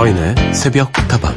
서인의 0.00 0.54
새벽 0.54 0.90
다방 1.08 1.34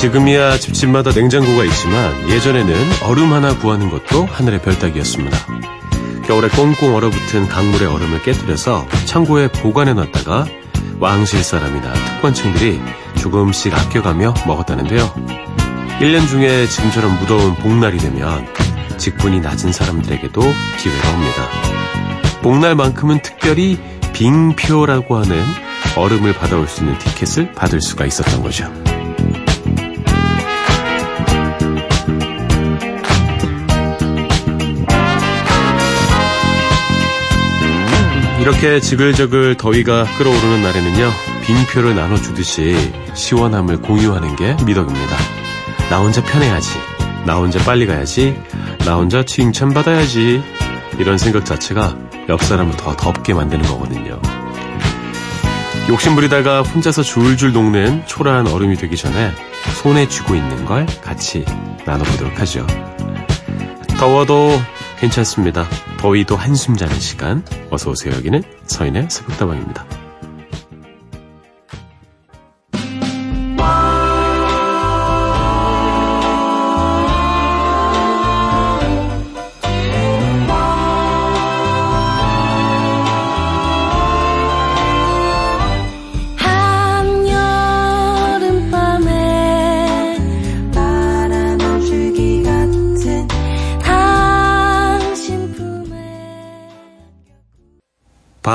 지금이야 0.00 0.58
집집마다 0.58 1.12
냉장고가 1.12 1.62
있지만 1.62 2.28
예전에는 2.28 2.74
얼음 3.04 3.32
하나 3.32 3.56
구하는 3.56 3.88
것도 3.88 4.24
하늘의 4.24 4.60
별따기였습니다. 4.62 5.38
겨울에 6.26 6.48
꽁꽁 6.48 6.96
얼어붙은 6.96 7.46
강물의 7.46 7.86
얼음을 7.86 8.20
깨뜨려서 8.24 8.84
창고에 9.04 9.46
보관해 9.46 9.94
놨다가 9.94 10.44
왕실 10.98 11.44
사람이나 11.44 11.92
특권층들이 11.92 12.80
조금씩 13.14 13.72
아껴가며 13.72 14.34
먹었다는데요. 14.44 15.45
1년 16.00 16.28
중에 16.28 16.66
지금처럼 16.66 17.18
무더운 17.18 17.54
복날이 17.54 17.96
되면 17.96 18.46
직분이 18.98 19.40
낮은 19.40 19.72
사람들에게도 19.72 20.40
기회가 20.78 21.10
옵니다. 21.10 21.48
복날만큼은 22.42 23.20
특별히 23.22 23.78
빙표라고 24.12 25.16
하는 25.16 25.42
얼음을 25.96 26.34
받아올 26.34 26.68
수 26.68 26.82
있는 26.82 26.98
티켓을 26.98 27.52
받을 27.52 27.80
수가 27.80 28.04
있었던 28.04 28.42
거죠. 28.42 28.70
이렇게 38.40 38.80
지글저글 38.80 39.56
더위가 39.56 40.04
끓어오르는 40.18 40.62
날에는요, 40.62 41.10
빙표를 41.46 41.96
나눠주듯이 41.96 42.92
시원함을 43.14 43.80
공유하는 43.80 44.36
게 44.36 44.56
미덕입니다. 44.64 45.35
나 45.88 45.98
혼자 45.98 46.22
편해야지. 46.22 46.70
나 47.24 47.36
혼자 47.36 47.58
빨리 47.64 47.86
가야지. 47.86 48.40
나 48.84 48.96
혼자 48.96 49.24
칭찬받아야지. 49.24 50.42
이런 50.98 51.18
생각 51.18 51.44
자체가 51.44 51.96
옆 52.28 52.42
사람을 52.42 52.76
더 52.76 52.96
덥게 52.96 53.34
만드는 53.34 53.64
거거든요. 53.68 54.20
욕심부리다가 55.88 56.62
혼자서 56.62 57.02
줄줄 57.02 57.52
녹는 57.52 58.04
초라한 58.06 58.48
얼음이 58.48 58.76
되기 58.76 58.96
전에 58.96 59.30
손에 59.80 60.08
쥐고 60.08 60.34
있는 60.34 60.64
걸 60.64 60.86
같이 61.02 61.44
나눠보도록 61.84 62.40
하죠. 62.40 62.66
더워도 63.96 64.60
괜찮습니다. 64.98 65.66
더위도 65.98 66.36
한숨 66.36 66.76
자는 66.76 66.98
시간. 66.98 67.44
어서 67.70 67.90
오세요. 67.90 68.14
여기는 68.14 68.42
서인의 68.66 69.06
새벽다방입니다. 69.08 70.05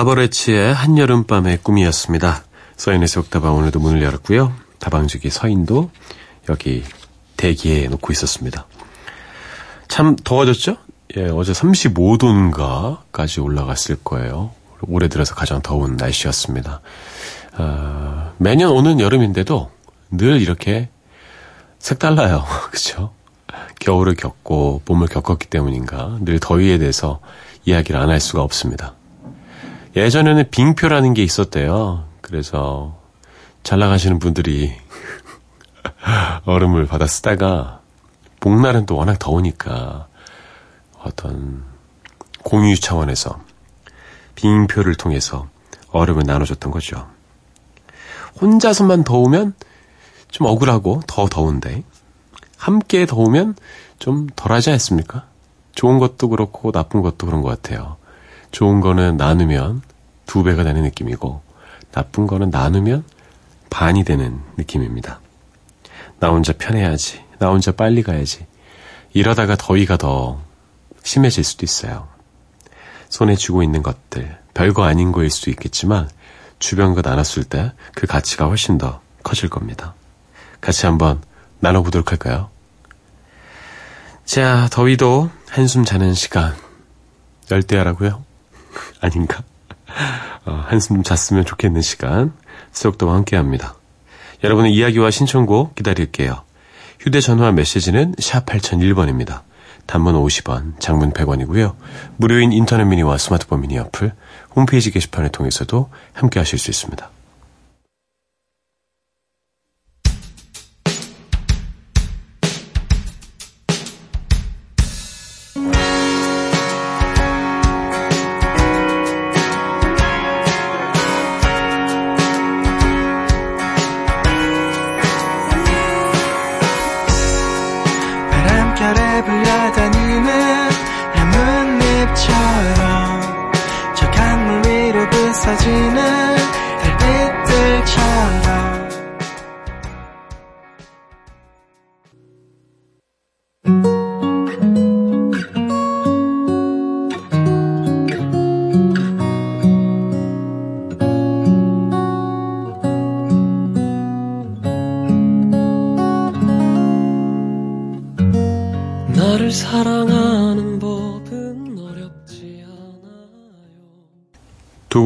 바버레치의 0.01 0.73
한여름밤의 0.73 1.59
꿈이었습니다. 1.61 2.43
서인의 2.75 3.07
속다방 3.07 3.55
오늘도 3.55 3.79
문을 3.79 4.01
열었고요. 4.01 4.51
다방주기 4.79 5.29
서인도 5.29 5.91
여기 6.49 6.83
대기에 7.37 7.87
놓고 7.87 8.11
있었습니다. 8.11 8.65
참 9.87 10.15
더워졌죠? 10.15 10.77
예, 11.17 11.29
어제 11.29 11.51
35도인가까지 11.51 13.43
올라갔을 13.43 13.97
거예요. 14.03 14.51
올해 14.87 15.07
들어서 15.07 15.35
가장 15.35 15.61
더운 15.61 15.97
날씨였습니다. 15.97 16.81
어, 17.59 18.33
매년 18.39 18.71
오는 18.71 18.99
여름인데도 18.99 19.69
늘 20.09 20.41
이렇게 20.41 20.89
색달라요. 21.77 22.43
그쵸? 22.71 23.13
겨울을 23.79 24.15
겪고 24.15 24.81
봄을 24.85 25.07
겪었기 25.07 25.47
때문인가 25.47 26.17
늘 26.21 26.39
더위에 26.39 26.79
대해서 26.79 27.19
이야기를 27.65 27.99
안 27.99 28.09
할 28.09 28.19
수가 28.19 28.41
없습니다. 28.41 28.95
예전에는 29.95 30.49
빙표라는 30.51 31.13
게 31.13 31.23
있었대요. 31.23 32.05
그래서 32.21 32.97
잘 33.63 33.79
나가시는 33.79 34.19
분들이 34.19 34.73
얼음을 36.45 36.85
받아 36.85 37.07
쓰다가 37.07 37.81
복날은 38.39 38.85
또 38.85 38.95
워낙 38.95 39.19
더우니까 39.19 40.07
어떤 41.03 41.63
공유 42.43 42.79
차원에서 42.79 43.39
빙표를 44.35 44.95
통해서 44.95 45.47
얼음을 45.91 46.23
나눠줬던 46.25 46.71
거죠. 46.71 47.07
혼자서만 48.39 49.03
더우면 49.03 49.53
좀 50.29 50.47
억울하고 50.47 51.01
더 51.05 51.27
더운데 51.27 51.83
함께 52.57 53.05
더우면 53.05 53.55
좀 53.99 54.27
덜하지 54.35 54.71
않습니까? 54.71 55.25
좋은 55.75 55.99
것도 55.99 56.29
그렇고 56.29 56.71
나쁜 56.71 57.01
것도 57.01 57.25
그런 57.27 57.41
것 57.41 57.49
같아요. 57.49 57.97
좋은 58.51 58.81
거는 58.81 59.17
나누면 59.17 59.81
두 60.25 60.43
배가 60.43 60.63
되는 60.63 60.83
느낌이고 60.83 61.41
나쁜 61.91 62.27
거는 62.27 62.49
나누면 62.49 63.03
반이 63.69 64.03
되는 64.03 64.39
느낌입니다. 64.57 65.19
나 66.19 66.29
혼자 66.29 66.53
편해야지. 66.53 67.23
나 67.39 67.49
혼자 67.49 67.71
빨리 67.71 68.03
가야지. 68.03 68.45
이러다가 69.13 69.55
더위가 69.55 69.97
더 69.97 70.39
심해질 71.03 71.43
수도 71.43 71.65
있어요. 71.65 72.07
손에 73.09 73.35
쥐고 73.35 73.63
있는 73.63 73.83
것들, 73.83 74.37
별거 74.53 74.83
아닌 74.83 75.11
거일 75.11 75.29
수도 75.29 75.49
있겠지만 75.51 76.09
주변과 76.59 77.01
나눴을 77.01 77.43
때 77.49 77.71
그 77.95 78.07
가치가 78.07 78.45
훨씬 78.45 78.77
더 78.77 79.01
커질 79.23 79.49
겁니다. 79.49 79.95
같이 80.61 80.85
한번 80.85 81.21
나눠보도록 81.59 82.11
할까요? 82.11 82.49
자, 84.25 84.67
더위도 84.71 85.29
한숨 85.49 85.83
자는 85.83 86.13
시간. 86.13 86.55
열대야라고요? 87.49 88.23
아닌가? 89.01 89.43
어, 90.45 90.63
한숨 90.67 91.03
잤으면 91.03 91.45
좋겠는 91.45 91.81
시간 91.81 92.33
수록도와 92.71 93.15
함께합니다. 93.15 93.75
여러분의 94.43 94.73
이야기와 94.73 95.11
신청곡 95.11 95.75
기다릴게요. 95.75 96.43
휴대전화 96.99 97.51
메시지는 97.51 98.15
샵 98.19 98.45
8001번입니다. 98.45 99.41
단문 99.85 100.15
50원, 100.15 100.79
장문 100.79 101.11
100원이고요. 101.11 101.75
무료인 102.17 102.51
인터넷 102.51 102.85
미니와 102.85 103.17
스마트폰 103.17 103.61
미니 103.61 103.77
어플, 103.77 104.13
홈페이지 104.55 104.91
게시판을 104.91 105.29
통해서도 105.29 105.89
함께 106.13 106.39
하실 106.39 106.59
수 106.59 106.69
있습니다. 106.69 107.09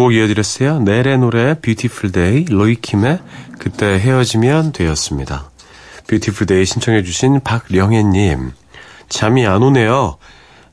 두곡 0.05 0.13
이어드렸어요. 0.13 0.79
넬의 0.81 1.17
노래 1.17 1.59
Beautiful 1.59 2.11
Day, 2.11 2.45
로이킴의 2.45 3.19
그때 3.57 3.99
헤어지면 3.99 4.71
되었습니다. 4.71 5.49
Beautiful 6.07 6.45
Day 6.45 6.65
신청해 6.65 7.03
주신 7.03 7.39
박령혜님. 7.41 8.51
잠이 9.09 9.47
안 9.47 9.63
오네요. 9.63 10.17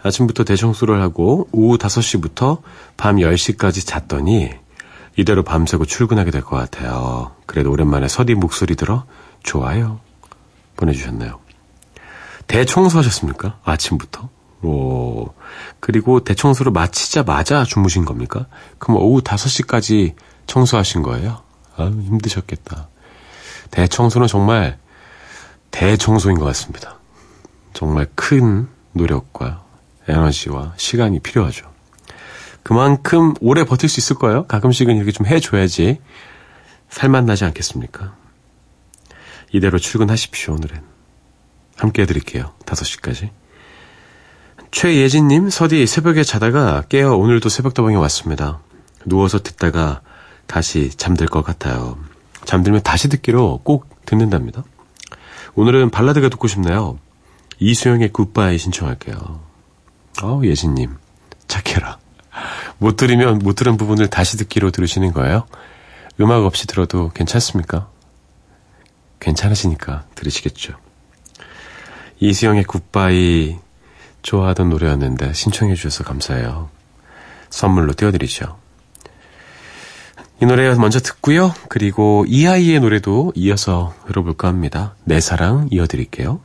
아침부터 0.02 0.44
대청소를 0.44 1.00
하고 1.00 1.48
오후 1.52 1.78
5시부터 1.78 2.60
밤 2.96 3.16
10시까지 3.16 3.86
잤더니 3.86 4.50
이대로 5.16 5.42
밤새고 5.44 5.86
출근하게 5.86 6.30
될 6.30 6.42
것 6.42 6.56
같아요. 6.56 7.32
그래도 7.46 7.70
오랜만에 7.70 8.08
서디 8.08 8.34
목소리 8.34 8.74
들어 8.76 9.04
좋아요. 9.42 10.00
보내주셨네요. 10.76 11.38
대청소하셨습니까? 12.48 13.60
아침부터? 13.64 14.28
오. 14.62 15.32
그리고 15.80 16.22
대청소를 16.22 16.72
마치자마자 16.72 17.64
주무신 17.64 18.04
겁니까? 18.04 18.46
그럼 18.78 18.98
오후 18.98 19.20
5시까지 19.20 20.14
청소하신 20.46 21.02
거예요? 21.02 21.42
아유, 21.76 21.88
힘드셨겠다. 21.88 22.88
대청소는 23.70 24.28
정말 24.28 24.78
대청소인 25.70 26.38
것 26.38 26.44
같습니다. 26.46 26.98
정말 27.72 28.06
큰 28.14 28.68
노력과 28.92 29.64
에너지와 30.08 30.74
시간이 30.76 31.20
필요하죠. 31.20 31.70
그만큼 32.62 33.34
오래 33.40 33.64
버틸 33.64 33.88
수 33.88 33.98
있을 33.98 34.16
거예요. 34.16 34.46
가끔씩은 34.46 34.96
이렇게 34.96 35.10
좀 35.10 35.26
해줘야지 35.26 35.98
살만 36.90 37.26
나지 37.26 37.44
않겠습니까? 37.44 38.14
이대로 39.50 39.78
출근하십시오, 39.78 40.54
오늘은. 40.54 40.82
함께 41.76 42.02
해드릴게요. 42.02 42.52
5시까지. 42.64 43.30
최예진님, 44.72 45.50
서디 45.50 45.86
새벽에 45.86 46.24
자다가 46.24 46.82
깨어 46.88 47.14
오늘도 47.14 47.50
새벽다방에 47.50 47.94
왔습니다. 47.94 48.60
누워서 49.04 49.38
듣다가 49.38 50.00
다시 50.46 50.88
잠들 50.96 51.26
것 51.26 51.42
같아요. 51.42 51.98
잠들면 52.46 52.82
다시 52.82 53.10
듣기로 53.10 53.60
꼭 53.64 53.86
듣는답니다. 54.06 54.64
오늘은 55.54 55.90
발라드가 55.90 56.30
듣고 56.30 56.48
싶네요. 56.48 56.98
이수영의 57.58 58.14
굿바이 58.14 58.56
신청할게요. 58.56 59.40
어, 60.22 60.40
예진님, 60.42 60.96
착해라. 61.48 61.98
못 62.78 62.96
들으면 62.96 63.40
못 63.40 63.54
들은 63.54 63.76
부분을 63.76 64.08
다시 64.08 64.38
듣기로 64.38 64.70
들으시는 64.70 65.12
거예요? 65.12 65.46
음악 66.18 66.44
없이 66.44 66.66
들어도 66.66 67.10
괜찮습니까? 67.10 67.90
괜찮으시니까 69.20 70.06
들으시겠죠. 70.14 70.72
이수영의 72.20 72.64
굿바이 72.64 73.58
좋아하던 74.22 74.70
노래였는데 74.70 75.32
신청해 75.32 75.74
주셔서 75.74 76.04
감사해요. 76.04 76.70
선물로 77.50 77.92
띄워드리죠. 77.94 78.56
이 80.40 80.46
노래 80.46 80.74
먼저 80.74 80.98
듣고요. 80.98 81.54
그리고 81.68 82.24
이 82.26 82.46
아이의 82.46 82.80
노래도 82.80 83.32
이어서 83.36 83.94
들어볼까 84.06 84.48
합니다. 84.48 84.94
내 85.04 85.20
사랑 85.20 85.68
이어드릴게요. 85.70 86.40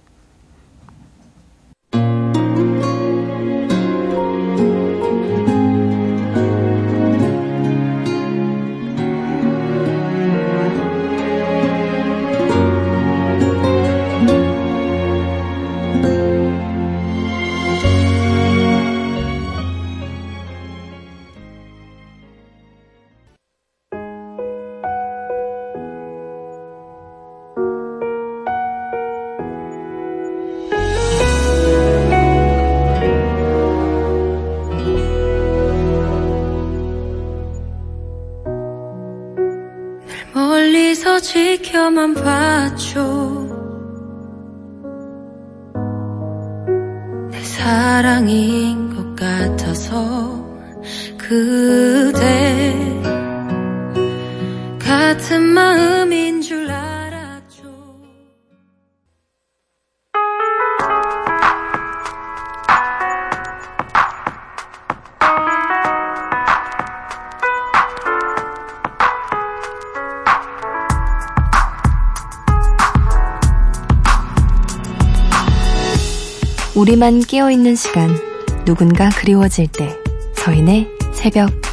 지켜만 41.20 42.14
봐줘. 42.14 43.48
내 47.32 47.40
사랑인 47.42 48.96
것 48.96 49.16
같아서 49.16 50.46
그대 51.18 52.74
같은 54.80 55.44
마음 55.44 55.87
우리만 76.88 77.20
깨어있는 77.20 77.76
시간, 77.76 78.18
누군가 78.64 79.10
그리워질 79.10 79.68
때, 79.68 79.94
서인의 80.36 80.88
새벽 81.12 81.67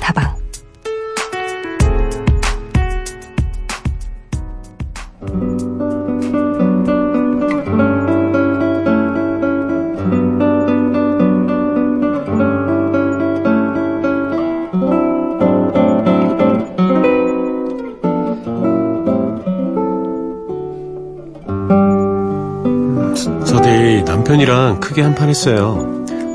남편이랑 24.45 24.81
크게 24.81 25.03
한판 25.03 25.29
했어요. 25.29 25.77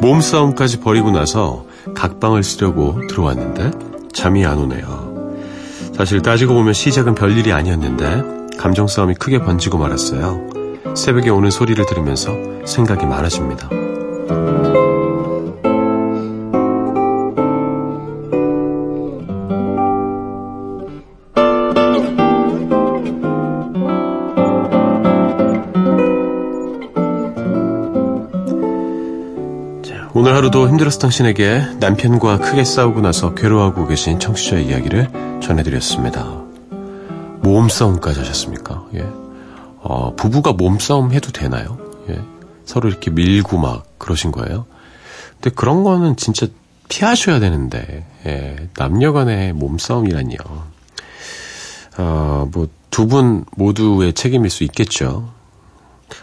몸싸움까지 0.01 0.79
벌이고 0.79 1.11
나서 1.11 1.65
각방을 1.95 2.43
쓰려고 2.43 2.99
들어왔는데 3.07 3.71
잠이 4.13 4.45
안 4.45 4.57
오네요. 4.57 5.37
사실 5.95 6.21
따지고 6.21 6.55
보면 6.55 6.73
시작은 6.73 7.15
별일이 7.15 7.53
아니었는데 7.53 8.57
감정 8.57 8.87
싸움이 8.87 9.15
크게 9.15 9.39
번지고 9.39 9.77
말았어요. 9.77 10.95
새벽에 10.95 11.29
오는 11.29 11.51
소리를 11.51 11.83
들으면서 11.85 12.31
생각이 12.65 13.05
많아집니다. 13.05 13.69
하루도 30.49 30.67
힘들었을 30.67 30.99
당신에게 30.99 31.61
남편과 31.79 32.39
크게 32.39 32.63
싸우고 32.63 33.01
나서 33.01 33.35
괴로워하고 33.35 33.85
계신 33.87 34.19
청취자의 34.19 34.65
이야기를 34.65 35.39
전해드렸습니다. 35.43 36.23
몸싸움까지 37.41 38.19
하셨습니까? 38.19 38.85
예. 38.95 39.05
어, 39.81 40.15
부부가 40.15 40.53
몸싸움 40.53 41.11
해도 41.13 41.31
되나요? 41.31 41.77
예. 42.09 42.19
서로 42.65 42.89
이렇게 42.89 43.11
밀고 43.11 43.57
막 43.59 43.85
그러신 43.99 44.31
거예요? 44.31 44.65
근데 45.39 45.51
그런 45.55 45.83
거는 45.83 46.15
진짜 46.15 46.47
피하셔야 46.87 47.39
되는데, 47.39 48.07
예. 48.25 48.69
남녀 48.75 49.13
간의 49.13 49.53
몸싸움이란요. 49.53 50.37
어, 51.99 52.49
뭐, 52.51 52.67
두 52.89 53.07
분 53.07 53.45
모두의 53.55 54.13
책임일 54.13 54.49
수 54.49 54.63
있겠죠. 54.63 55.31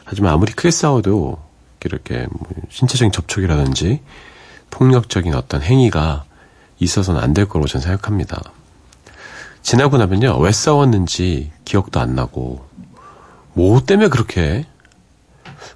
하지만 0.05 0.33
아무리 0.33 0.53
크게 0.53 0.73
싸워도 0.73 1.46
이렇게 1.85 2.27
뭐 2.31 2.49
신체적인 2.71 3.13
접촉이라든지 3.13 4.03
폭력적인 4.71 5.35
어떤 5.35 5.63
행위가 5.63 6.25
있어서는 6.79 7.21
안 7.21 7.33
될 7.33 7.47
거라고 7.47 7.69
저는 7.69 7.85
생각합니다. 7.85 8.43
지나고 9.63 9.97
나면요, 9.99 10.39
왜 10.39 10.53
싸웠는지 10.53 11.51
기억도 11.65 12.01
안 12.01 12.15
나고, 12.15 12.67
뭐 13.53 13.81
때문에 13.85 14.09
그렇게 14.09 14.65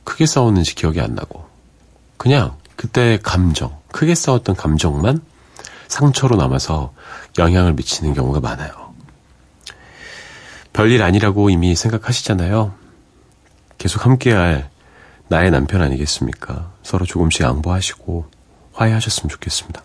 크게 0.04 0.26
싸웠는지 0.26 0.74
기억이 0.74 1.00
안 1.00 1.14
나고, 1.14 1.44
그냥 2.16 2.56
그때 2.76 3.18
감정, 3.22 3.76
크게 3.92 4.14
싸웠던 4.14 4.56
감정만 4.56 5.20
상처로 5.88 6.36
남아서 6.36 6.92
영향을 7.38 7.72
미치는 7.72 8.14
경우가 8.14 8.40
많아요. 8.40 8.94
별일 10.72 11.02
아니라고 11.02 11.50
이미 11.50 11.74
생각하시잖아요. 11.74 12.72
계속 13.78 14.04
함께할 14.06 14.69
나의 15.30 15.52
남편 15.52 15.80
아니겠습니까? 15.80 16.72
서로 16.82 17.06
조금씩 17.06 17.42
양보하시고 17.42 18.28
화해하셨으면 18.72 19.28
좋겠습니다. 19.28 19.80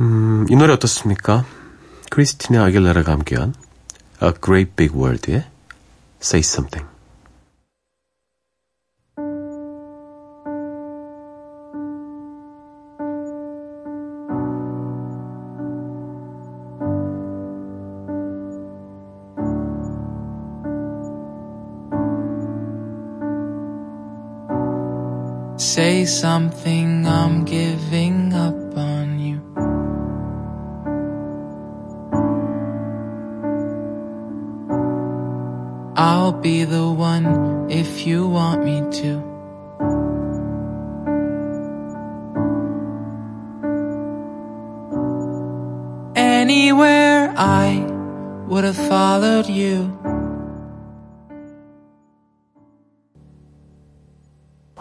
음, 0.00 0.44
이 0.50 0.56
노래 0.56 0.72
어떻습니까? 0.72 1.46
크리스티나 2.10 2.64
아길라라가 2.64 3.12
함께한 3.12 3.54
A 4.20 4.32
Great 4.44 4.72
Big 4.74 4.92
World의 4.92 5.44
Say 6.20 6.40
Something. 6.40 6.97
Something, 26.08 26.77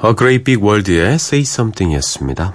A 0.08 0.16
Great 0.16 0.46
Big 0.46 0.64
World의 0.64 1.16
Say 1.16 1.42
Something이었습니다. 1.42 2.54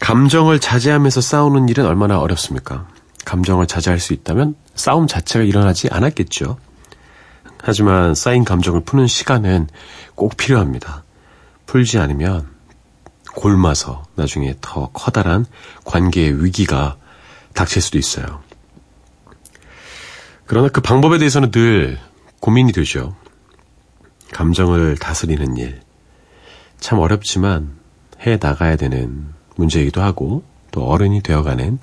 감정을 0.00 0.58
자제하면서 0.58 1.20
싸우는 1.20 1.68
일은 1.68 1.84
얼마나 1.84 2.18
어렵습니까? 2.20 2.88
감정을 3.26 3.66
자제할 3.66 4.00
수 4.00 4.14
있다면 4.14 4.54
싸움 4.74 5.06
자체가 5.06 5.44
일어나지 5.44 5.88
않았겠죠. 5.90 6.56
하지만 7.62 8.14
쌓인 8.14 8.44
감정을 8.44 8.82
푸는 8.82 9.08
시간은 9.08 9.68
꼭 10.14 10.38
필요합니다. 10.38 11.04
풀지 11.66 11.98
않으면 11.98 12.48
골마서 13.34 14.04
나중에 14.14 14.54
더 14.62 14.88
커다란 14.94 15.44
관계의 15.84 16.42
위기가 16.42 16.96
닥칠 17.52 17.82
수도 17.82 17.98
있어요. 17.98 18.42
그러나 20.46 20.68
그 20.68 20.80
방법에 20.80 21.18
대해서는 21.18 21.50
늘 21.50 21.98
고민이 22.40 22.72
되죠. 22.72 23.14
감정을 24.32 24.96
다스리는 24.96 25.58
일. 25.58 25.89
참 26.80 26.98
어렵지만 26.98 27.78
해 28.26 28.38
나가야 28.40 28.76
되는 28.76 29.32
문제이기도 29.56 30.02
하고 30.02 30.42
또 30.70 30.86
어른이 30.86 31.22
되어가는 31.22 31.78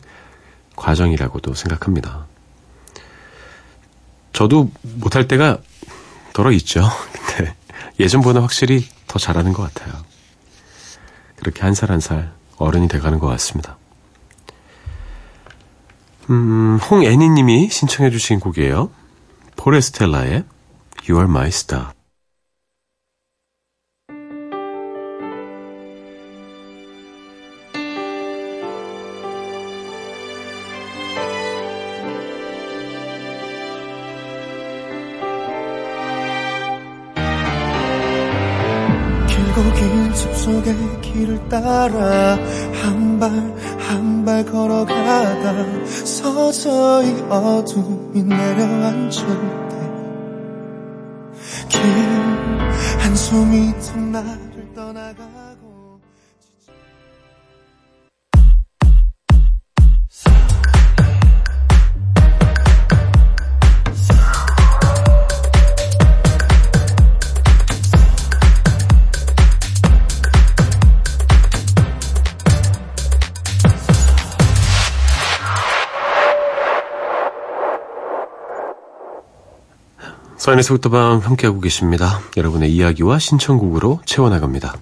과정이라고도 0.75 1.53
생각합니다. 1.53 2.25
저도 4.33 4.69
못할 4.81 5.27
때가 5.27 5.57
더러 6.33 6.51
있죠. 6.51 6.81
근데 7.35 7.55
예전보다 7.99 8.41
확실히 8.41 8.85
더 9.07 9.17
잘하는 9.19 9.53
것 9.53 9.73
같아요. 9.73 9.93
그렇게 11.37 11.61
한 11.61 11.73
살 11.73 11.91
한살 11.91 12.31
어른이 12.57 12.87
돼가는 12.87 13.19
것 13.19 13.27
같습니다. 13.27 13.77
음, 16.29 16.77
홍애니님이 16.89 17.69
신청해주신 17.69 18.39
곡이에요. 18.39 18.91
포레스텔라의 19.55 20.43
You 21.07 21.19
Are 21.21 21.23
My 21.29 21.47
Star. 21.47 21.91
따라 41.49 42.37
한 42.83 43.19
발 43.19 43.31
한 43.87 44.25
발 44.25 44.43
걸어가다 44.45 45.53
서서히 46.05 47.21
어둠이 47.29 48.23
내려앉을 48.23 49.25
때 49.69 49.77
긴 51.69 51.79
한숨이 52.99 53.73
턱 53.79 53.97
나를 53.99 54.73
떠나가 54.75 55.36
서인에서 80.47 80.75
부터방 80.75 81.17
함께하고 81.17 81.59
계십니다. 81.59 82.21
여러분의 82.37 82.73
이야기와 82.73 83.19
신청곡으로 83.19 83.99
채워나갑니다. 84.05 84.77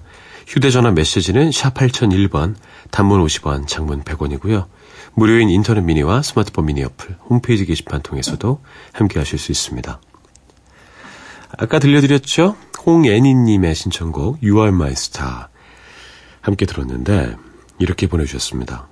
휴대전화 0.45 0.91
메시지는 0.91 1.51
샵 1.51 1.73
8001번, 1.73 2.53
단문 2.91 3.25
50원, 3.25 3.65
장문 3.67 4.03
100원이고요. 4.03 4.67
무료인 5.15 5.49
인터넷 5.49 5.81
미니와 5.81 6.21
스마트폰 6.21 6.67
미니 6.67 6.83
어플, 6.83 7.17
홈페이지 7.31 7.65
게시판 7.65 8.03
통해서도 8.03 8.61
함께하실 8.93 9.39
수 9.39 9.51
있습니다. 9.51 9.99
아까 11.57 11.79
들려드렸죠? 11.79 12.55
홍애니님의 12.85 13.73
신청곡 13.73 14.43
You 14.43 14.59
Are 14.59 14.69
My 14.69 14.91
Star 14.91 15.45
함께 16.41 16.67
들었는데 16.67 17.37
이렇게 17.79 18.05
보내주셨습니다. 18.05 18.87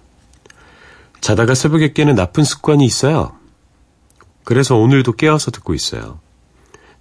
자다가 1.21 1.53
새벽에 1.53 1.93
깨는 1.93 2.15
나쁜 2.15 2.43
습관이 2.43 2.83
있어요. 2.83 3.35
그래서 4.43 4.75
오늘도 4.75 5.11
깨어서 5.11 5.51
듣고 5.51 5.75
있어요. 5.75 6.22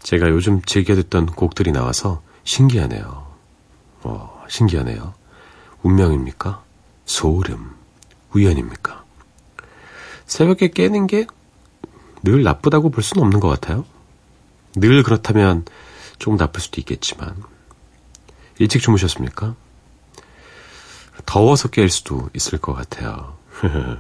제가 0.03 0.29
요즘 0.31 0.63
즐겨 0.63 0.95
듣던 0.95 1.27
곡들이 1.27 1.73
나와서 1.73 2.23
신기하네요. 2.45 3.27
어, 4.03 4.45
신기하네요. 4.49 5.15
운명입니까? 5.83 6.63
소름, 7.05 7.75
우연입니까? 8.33 9.05
새벽에 10.27 10.69
깨는 10.71 11.07
게 11.07 11.27
늘 12.23 12.43
나쁘다고 12.43 12.91
볼 12.91 13.03
수는 13.03 13.23
없는 13.25 13.41
것 13.41 13.49
같아요. 13.49 13.85
늘 14.75 15.03
그렇다면 15.03 15.65
조금 16.19 16.37
나쁠 16.37 16.61
수도 16.61 16.81
있겠지만. 16.81 17.35
일찍 18.59 18.81
주무셨습니까? 18.81 19.55
더워서 21.27 21.69
깰 21.69 21.89
수도 21.89 22.31
있을 22.35 22.59
것 22.59 22.75
같아요. 22.75 23.37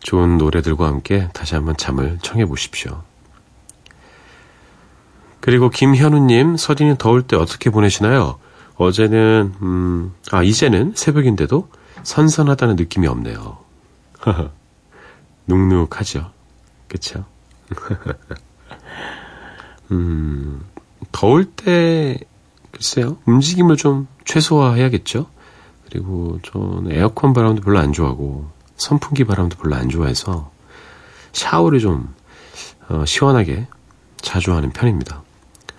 좋은 0.00 0.38
노래들과 0.38 0.86
함께 0.86 1.28
다시 1.32 1.54
한번 1.54 1.76
잠을 1.76 2.18
청해 2.22 2.46
보십시오. 2.46 3.02
그리고 5.46 5.70
김현우님, 5.70 6.56
서진이 6.56 6.98
더울 6.98 7.22
때 7.22 7.36
어떻게 7.36 7.70
보내시나요? 7.70 8.40
어제는, 8.74 9.54
음, 9.62 10.12
아, 10.32 10.42
이제는 10.42 10.94
새벽인데도 10.96 11.68
선선하다는 12.02 12.74
느낌이 12.74 13.06
없네요. 13.06 13.56
눅눅하죠. 15.46 16.32
그쵸? 16.88 17.24
음, 19.92 20.64
더울 21.12 21.44
때, 21.44 22.18
글쎄요, 22.72 23.16
움직임을 23.26 23.76
좀 23.76 24.08
최소화해야겠죠? 24.24 25.26
그리고 25.88 26.40
저는 26.42 26.90
에어컨 26.90 27.32
바람도 27.32 27.62
별로 27.62 27.78
안 27.78 27.92
좋아하고, 27.92 28.50
선풍기 28.76 29.22
바람도 29.22 29.58
별로 29.58 29.76
안 29.76 29.90
좋아해서, 29.90 30.50
샤워를 31.30 31.78
좀, 31.78 32.12
어, 32.88 33.04
시원하게 33.06 33.68
자주 34.20 34.52
하는 34.52 34.70
편입니다. 34.70 35.22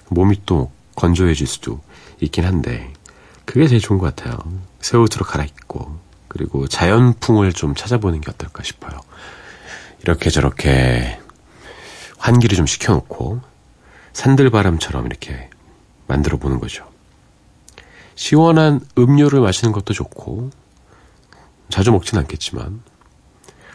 몸이 0.10 0.42
또 0.46 0.72
건조해질 0.96 1.48
수도 1.48 1.82
있긴 2.22 2.46
한데, 2.46 2.94
그게 3.46 3.68
제일 3.68 3.82
좋은 3.82 4.00
것 4.00 4.16
같아요. 4.16 4.38
새 4.82 4.98
옷으로 4.98 5.26
갈아입고, 5.26 6.00
그리고 6.28 6.68
자연풍을 6.68 7.54
좀 7.54 7.76
찾아보는 7.76 8.22
게 8.22 8.32
어떨까 8.32 8.64
싶어요. 8.64 9.00
이렇게 10.02 10.30
저렇게 10.30 11.20
환기를 12.18 12.56
좀 12.56 12.66
시켜놓고, 12.66 13.42
산들바람처럼 14.14 15.06
이렇게 15.06 15.50
만들어 16.08 16.38
보는 16.38 16.60
거죠. 16.60 16.90
시원한 18.16 18.82
음료를 18.98 19.42
마시는 19.42 19.72
것도 19.72 19.94
좋고, 19.94 20.50
자주 21.70 21.92
먹진 21.92 22.18
않겠지만, 22.18 22.82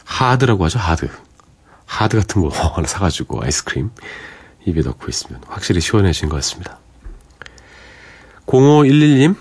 하드라고 0.04 0.64
하죠, 0.64 0.78
하드. 0.78 1.08
하드 1.86 2.16
같은 2.18 2.42
거 2.42 2.48
하나 2.74 2.86
사가지고 2.86 3.42
아이스크림 3.42 3.90
입에 4.66 4.80
넣고 4.82 5.06
있으면 5.08 5.40
확실히 5.46 5.80
시원해진 5.80 6.28
것 6.28 6.36
같습니다. 6.36 6.78
0511님, 8.46 9.36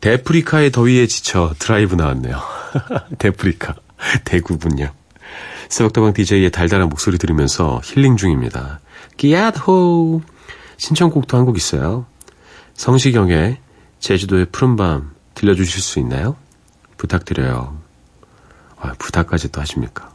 데프리카의 0.00 0.70
더위에 0.72 1.06
지쳐 1.06 1.54
드라이브 1.58 1.94
나왔네요. 1.94 2.40
데프리카, 3.18 3.74
대구군요. 4.24 4.92
새벽다방 5.68 6.12
DJ의 6.12 6.50
달달한 6.50 6.88
목소리 6.88 7.18
들으면서 7.18 7.80
힐링 7.84 8.16
중입니다. 8.16 8.80
끼앗호! 9.16 10.22
신청곡도 10.76 11.36
한 11.36 11.44
곡 11.46 11.56
있어요. 11.56 12.06
성시경의 12.74 13.58
제주도의 14.00 14.46
푸른밤 14.50 15.12
들려주실 15.34 15.80
수 15.80 15.98
있나요? 16.00 16.36
부탁드려요. 16.96 17.78
아, 18.80 18.92
부탁까지 18.98 19.52
또 19.52 19.60
하십니까? 19.60 20.10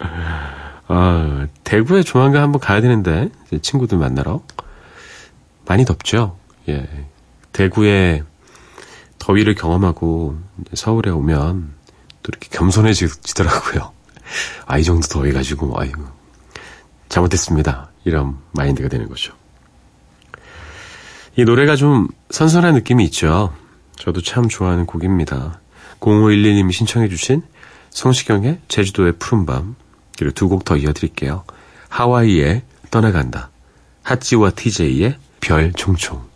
아, 0.94 1.46
대구에 1.64 2.02
조만간 2.02 2.42
한번 2.42 2.60
가야 2.60 2.82
되는데, 2.82 3.30
친구들 3.62 3.96
만나러. 3.96 4.42
많이 5.64 5.86
덥죠? 5.86 6.36
예. 6.68 6.86
대구에 7.52 8.22
더위를 9.18 9.54
경험하고 9.54 10.38
서울에 10.74 11.10
오면 11.10 11.72
또 12.22 12.28
이렇게 12.28 12.48
겸손해지더라고요. 12.50 13.90
아, 14.66 14.76
이 14.76 14.84
정도 14.84 15.06
더위 15.06 15.32
가지고, 15.32 15.80
아이고, 15.80 16.02
잘못했습니다. 17.08 17.90
이런 18.04 18.36
마인드가 18.52 18.90
되는 18.90 19.08
거죠. 19.08 19.32
이 21.36 21.44
노래가 21.44 21.74
좀 21.74 22.08
선선한 22.28 22.74
느낌이 22.74 23.02
있죠. 23.06 23.54
저도 23.96 24.20
참 24.20 24.46
좋아하는 24.46 24.84
곡입니다. 24.84 25.58
0511님이 26.00 26.70
신청해주신 26.70 27.42
성시경의 27.88 28.60
제주도의 28.68 29.12
푸른밤, 29.18 29.76
그리고 30.18 30.32
두 30.34 30.48
곡 30.48 30.64
더 30.64 30.76
이어드릴게요. 30.76 31.44
하와이의 31.88 32.62
떠나간다. 32.90 33.50
핫지와 34.02 34.50
TJ의 34.50 35.16
별 35.40 35.72
총총. 35.72 36.31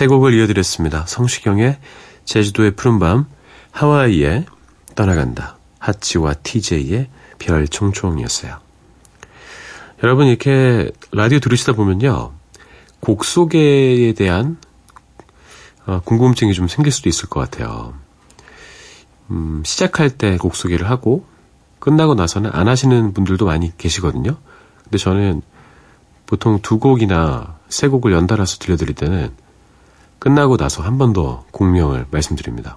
세 0.00 0.06
곡을 0.06 0.32
이어드렸습니다. 0.32 1.04
성시경의 1.06 1.76
제주도의 2.24 2.70
푸른밤, 2.70 3.26
하와이의 3.70 4.46
떠나간다, 4.94 5.58
하치와 5.78 6.32
TJ의 6.42 7.10
별 7.38 7.68
총총이었어요. 7.68 8.56
여러분 10.02 10.26
이렇게 10.26 10.90
라디오 11.12 11.38
들으시다 11.38 11.74
보면요. 11.74 12.32
곡 13.00 13.26
소개에 13.26 14.14
대한 14.14 14.56
어, 15.84 16.00
궁금증이 16.02 16.54
좀 16.54 16.66
생길 16.66 16.94
수도 16.94 17.10
있을 17.10 17.28
것 17.28 17.38
같아요. 17.40 17.92
음, 19.30 19.62
시작할 19.66 20.08
때 20.08 20.38
곡 20.38 20.56
소개를 20.56 20.88
하고 20.88 21.26
끝나고 21.78 22.14
나서는 22.14 22.48
안 22.54 22.68
하시는 22.68 23.12
분들도 23.12 23.44
많이 23.44 23.76
계시거든요. 23.76 24.38
근데 24.82 24.96
저는 24.96 25.42
보통 26.24 26.58
두 26.62 26.78
곡이나 26.78 27.58
세 27.68 27.86
곡을 27.86 28.12
연달아서 28.12 28.56
들려드릴 28.60 28.94
때는 28.94 29.49
끝나고 30.20 30.56
나서 30.56 30.82
한 30.82 30.98
번 30.98 31.12
더 31.12 31.44
공명을 31.50 32.06
말씀드립니다. 32.10 32.76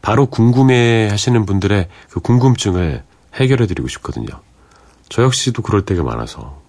바로 0.00 0.26
궁금해 0.26 1.08
하시는 1.10 1.44
분들의 1.44 1.88
그 2.10 2.20
궁금증을 2.20 3.02
해결해 3.34 3.66
드리고 3.66 3.88
싶거든요. 3.88 4.28
저 5.08 5.22
역시도 5.22 5.62
그럴 5.62 5.84
때가 5.84 6.02
많아서 6.04 6.60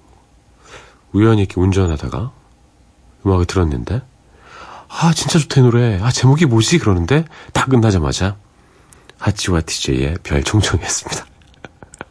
우연히 1.11 1.41
이렇게 1.41 1.59
운전하다가 1.61 2.31
음악을 3.25 3.45
들었는데 3.45 4.01
아 4.87 5.13
진짜 5.13 5.37
이 5.37 5.61
노래 5.61 5.99
아 6.01 6.09
제목이 6.11 6.45
뭐지 6.45 6.79
그러는데 6.79 7.25
다 7.53 7.65
끝나자마자 7.65 8.37
하치와 9.19 9.61
TJ의 9.61 10.15
별 10.23 10.43
총총이었습니다. 10.43 11.25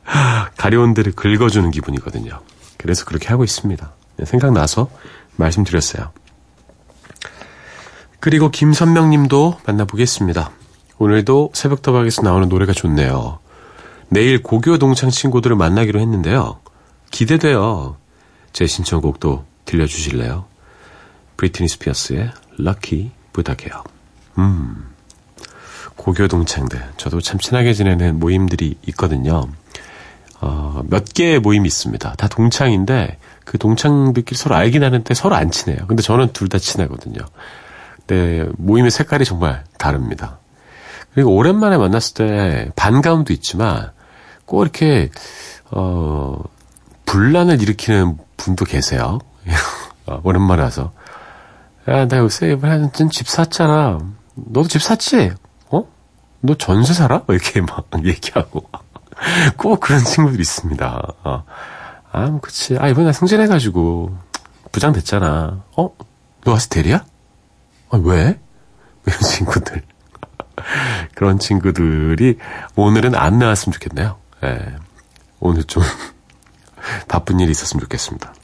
가려운 0.56 0.94
데를 0.94 1.12
긁어주는 1.12 1.70
기분이거든요. 1.70 2.40
그래서 2.76 3.04
그렇게 3.04 3.28
하고 3.28 3.44
있습니다. 3.44 3.92
네, 4.18 4.24
생각나서 4.24 4.88
말씀드렸어요. 5.36 6.12
그리고 8.20 8.50
김선명 8.50 9.10
님도 9.10 9.58
만나보겠습니다. 9.66 10.50
오늘도 10.98 11.50
새벽도박에서 11.54 12.22
나오는 12.22 12.48
노래가 12.48 12.72
좋네요. 12.72 13.38
내일 14.08 14.42
고교 14.42 14.78
동창 14.78 15.10
친구들을 15.10 15.54
만나기로 15.56 16.00
했는데요. 16.00 16.58
기대돼요. 17.10 17.96
제 18.52 18.66
신청곡도 18.66 19.44
들려주실래요? 19.64 20.46
브리트니 21.36 21.68
스피어스의 21.68 22.30
럭키 22.56 23.12
부탁해요. 23.32 23.84
음, 24.38 24.86
고교 25.96 26.26
동창들. 26.26 26.82
저도 26.96 27.20
참 27.20 27.38
친하게 27.38 27.72
지내는 27.72 28.18
모임들이 28.18 28.76
있거든요. 28.88 29.48
어, 30.40 30.82
몇 30.88 31.04
개의 31.12 31.38
모임이 31.38 31.66
있습니다. 31.68 32.14
다 32.16 32.28
동창인데 32.28 33.18
그 33.44 33.58
동창들끼리 33.58 34.36
서로 34.36 34.56
알긴 34.56 34.82
하는데 34.82 35.14
서로 35.14 35.36
안 35.36 35.50
친해요. 35.50 35.86
근데 35.86 36.02
저는 36.02 36.32
둘 36.32 36.48
다 36.48 36.58
친하거든요. 36.58 37.20
네, 38.08 38.46
모임의 38.56 38.90
색깔이 38.90 39.24
정말 39.24 39.64
다릅니다. 39.78 40.38
그리고 41.14 41.34
오랜만에 41.34 41.76
만났을 41.76 42.14
때 42.14 42.70
반가움도 42.74 43.32
있지만 43.32 43.92
꼭 44.44 44.62
이렇게 44.62 45.10
어 45.70 46.42
분란을 47.06 47.62
일으키는 47.62 48.18
분도 48.36 48.64
계세요. 48.64 49.18
어, 50.06 50.20
오랜만에 50.24 50.62
와서 50.62 50.92
야, 51.88 52.06
나 52.06 52.18
요새 52.18 52.52
이번에 52.52 52.90
집 53.10 53.28
샀잖아. 53.28 53.98
너도 54.34 54.68
집 54.68 54.82
샀지? 54.82 55.32
어? 55.70 55.84
너 56.40 56.54
전세 56.54 56.92
살아? 56.92 57.22
이렇게 57.28 57.60
막 57.62 57.86
얘기하고 58.04 58.68
꼭 59.56 59.80
그런 59.80 60.04
친구들이 60.04 60.40
있습니다. 60.40 61.14
어. 61.24 61.44
아, 62.10 62.26
뭐 62.26 62.40
그치. 62.40 62.76
아, 62.78 62.88
이번에 62.88 63.06
나 63.06 63.12
승진해가지고 63.12 64.16
부장 64.72 64.92
됐잖아. 64.92 65.62
어? 65.76 65.90
너 66.44 66.54
아직 66.54 66.70
대리야? 66.70 67.04
아, 67.90 67.96
왜? 68.02 68.38
이런 69.06 69.20
친구들. 69.20 69.82
그런 71.14 71.38
친구들이 71.38 72.38
오늘은 72.76 73.14
안 73.14 73.38
나왔으면 73.38 73.72
좋겠네요. 73.72 74.18
예. 74.44 74.76
오늘 75.40 75.64
좀 75.64 75.82
바쁜 77.08 77.40
일이 77.40 77.50
있었으면 77.50 77.80
좋겠습니다. 77.82 78.34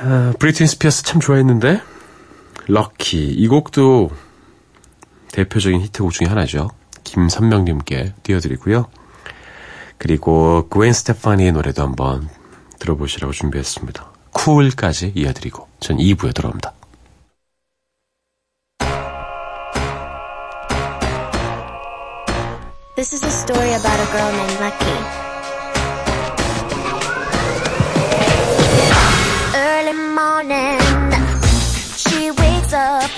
아, 0.00 0.32
브리트니 0.38 0.68
스피어스 0.68 1.02
참 1.02 1.20
좋아했는데 1.20 1.80
럭키 2.68 3.32
이 3.32 3.48
곡도 3.48 4.10
대표적인 5.32 5.80
히트곡 5.80 6.12
중에 6.12 6.28
하나죠. 6.28 6.70
김선명님께 7.04 8.14
띄워드리고요. 8.22 8.86
그리고 9.98 10.68
그웬 10.68 10.92
스테파니의 10.92 11.52
노래도 11.52 11.82
한번 11.82 12.28
들어보시라고 12.78 13.32
준비했습니다. 13.32 14.12
쿨까지 14.32 15.12
이어드리고 15.16 15.66
전 15.80 15.96
2부에 15.96 16.34
돌아옵니다. 16.34 16.72
This 22.98 23.12
is 23.12 23.22
a 23.22 23.30
story 23.30 23.74
about 23.74 24.00
a 24.00 24.10
girl 24.10 24.32
named 24.32 24.58
Lucky. 24.58 24.96
Early 29.54 29.92
morning, 30.18 30.80
she 31.96 32.32
wakes 32.32 32.72
up, 32.72 33.08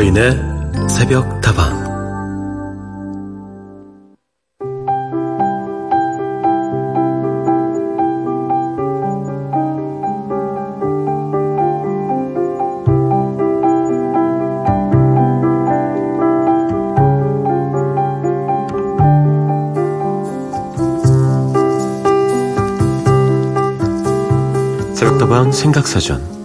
서인의 0.00 0.32
새벽 0.88 1.42
다방. 1.42 1.78
새벽 24.94 25.18
다방 25.18 25.52
생각사전 25.52 26.39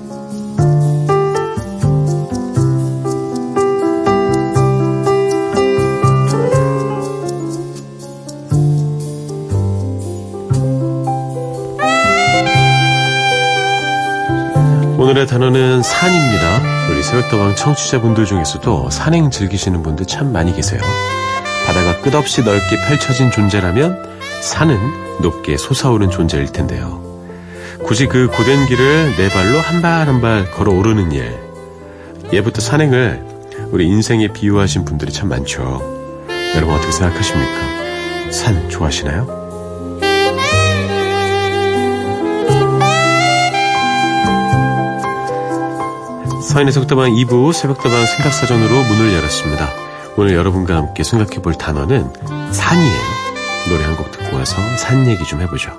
단어는 15.26 15.82
산입니다. 15.84 16.62
우리 16.92 17.02
새벽다방 17.04 17.56
청취자분들 17.56 18.26
중에서도 18.26 18.90
산행 18.90 19.30
즐기시는 19.32 19.84
분들 19.84 20.06
참 20.06 20.32
많이 20.32 20.54
계세요. 20.56 20.82
바다가 21.66 22.00
끝없이 22.02 22.44
넓게 22.44 22.78
펼쳐진 22.88 23.32
존재라면 23.32 23.98
산은 24.42 24.78
높게 25.22 25.58
솟아오른 25.58 26.10
존재일 26.12 26.52
텐데요. 26.52 27.04
굳이 27.84 28.08
그 28.08 28.28
고된 28.28 28.66
길을 28.68 29.16
네 29.18 29.30
발로 29.30 29.60
한 29.60 29.82
발 29.82 30.08
한 30.08 30.22
발 30.22 30.50
걸어 30.52 30.72
오르는 30.74 31.12
일. 31.12 31.34
예부터 32.34 32.62
산행을 32.62 33.24
우리 33.72 33.88
인생에 33.88 34.30
비유하신 34.30 34.86
분들이 34.86 35.12
참 35.12 35.30
많죠. 35.30 35.82
여러분 36.56 36.76
어떻게 36.76 36.92
생각하십니까? 36.92 38.32
산 38.32 38.70
좋아하시나요? 38.70 39.45
서인의 46.56 46.72
속다방 46.72 47.12
2부 47.12 47.52
새벽다방 47.52 48.06
생각사전으로 48.06 48.84
문을 48.84 49.14
열었습니다. 49.14 49.68
오늘 50.16 50.36
여러분과 50.36 50.78
함께 50.78 51.04
생각해 51.04 51.42
볼 51.42 51.54
단어는 51.54 52.14
산이에요. 52.54 53.02
노래 53.68 53.84
한 53.84 53.98
곡 53.98 54.10
듣고 54.12 54.38
와서 54.38 54.56
산 54.78 55.06
얘기 55.06 55.26
좀 55.26 55.42
해보죠. 55.42 55.74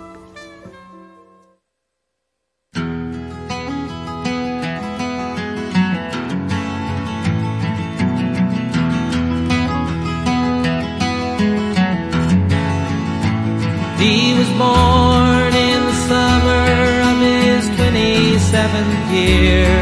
He 13.99 14.35
was 14.39 14.51
born 14.59 15.53
in 15.55 15.81
the 15.89 15.97
summer 16.07 16.69
of 17.11 17.17
his 17.25 17.65
27th 17.81 19.13
year, 19.13 19.73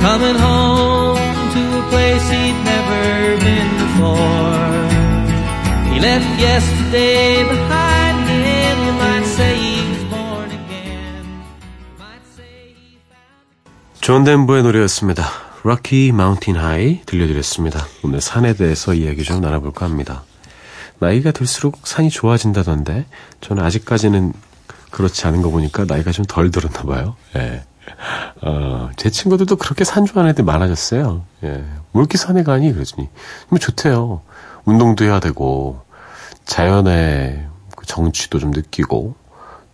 coming 0.00 0.36
home 0.38 1.16
to 1.54 1.62
a 1.78 1.82
place 1.90 2.26
he'd 2.30 2.58
never 2.64 3.36
been 3.44 3.70
before. 3.84 4.76
He 5.92 6.00
left 6.00 6.40
yesterday 6.40 7.42
behind 7.44 8.28
him, 8.28 8.76
you 8.86 8.92
might 8.92 9.24
say 9.36 9.54
he 9.56 9.76
was 9.90 10.04
born 10.10 10.50
again. 10.50 11.24
You 11.24 11.98
might 11.98 12.24
say 12.36 12.74
he 12.76 12.98
found 13.10 14.00
존 14.00 14.24
덴버의 14.24 14.62
노래였습니다. 14.62 15.24
Rocky 15.64 16.08
Mountain 16.10 16.60
High 16.62 17.02
들려드렸습니다. 17.06 17.86
오늘 18.04 18.20
산에 18.20 18.54
대해서 18.54 18.94
이야기 18.94 19.24
좀 19.24 19.40
나눠볼까 19.40 19.84
합니다. 19.86 20.22
나이가 20.98 21.30
들수록 21.32 21.80
산이 21.86 22.08
좋아진다던데 22.10 23.04
저는 23.40 23.62
아직까지는 23.64 24.32
그렇지 24.90 25.26
않은 25.26 25.42
거 25.42 25.50
보니까 25.50 25.84
나이가 25.86 26.12
좀 26.12 26.24
덜 26.26 26.50
들었나 26.50 26.82
봐요. 26.82 27.16
예. 27.36 27.64
어, 28.42 28.90
제 28.96 29.10
친구들도 29.10 29.56
그렇게 29.56 29.84
산 29.84 30.04
좋아하는 30.04 30.30
애들 30.30 30.44
많아졌어요. 30.44 31.24
예. 31.44 31.48
왜 31.48 31.64
이렇게 31.94 32.18
산에 32.18 32.42
가니? 32.42 32.72
그러더니. 32.72 33.08
뭐 33.48 33.58
좋대요. 33.58 34.22
운동도 34.64 35.04
해야 35.04 35.20
되고, 35.20 35.80
자연의 36.44 37.46
그 37.76 37.86
정취도 37.86 38.38
좀 38.38 38.50
느끼고, 38.50 39.14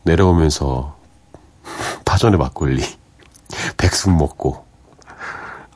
내려오면서 0.04 0.96
파전에 2.04 2.36
막걸리, 2.36 2.82
백숙 3.78 4.14
먹고, 4.14 4.64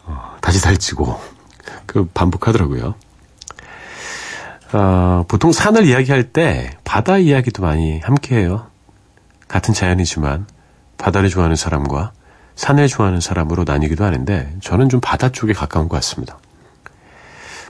어, 0.05 0.37
다시 0.41 0.59
살찌고, 0.59 1.21
그 1.87 2.07
반복하더라고요. 2.13 2.95
어, 4.73 5.25
보통 5.29 5.53
산을 5.53 5.87
이야기할 5.87 6.33
때 6.33 6.77
바다 6.85 7.19
이야기도 7.19 7.63
많이 7.63 8.01
함께 8.01 8.37
해요. 8.37 8.67
같은 9.49 9.73
자연이지만 9.73 10.47
바다를 10.99 11.29
좋아하는 11.29 11.57
사람과 11.57 12.13
산을 12.57 12.89
좋아하는 12.89 13.21
사람으로 13.21 13.65
나뉘기도 13.65 14.05
하는데 14.05 14.57
저는 14.61 14.89
좀 14.89 15.01
바다 15.01 15.31
쪽에 15.31 15.53
가까운 15.53 15.89
것 15.89 15.97
같습니다. 15.97 16.39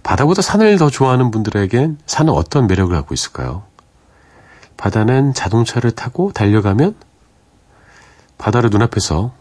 바다보다 0.02 0.40
산을 0.40 0.78
더 0.78 0.88
좋아하는 0.88 1.30
분들에겐 1.30 1.98
산은 2.06 2.32
어떤 2.32 2.68
매력을 2.68 2.94
갖고 2.94 3.12
있을까요? 3.12 3.64
바다는 4.76 5.34
자동차를 5.34 5.90
타고 5.90 6.32
달려가면 6.32 6.94
바다를 8.38 8.70
눈앞에서 8.70 9.34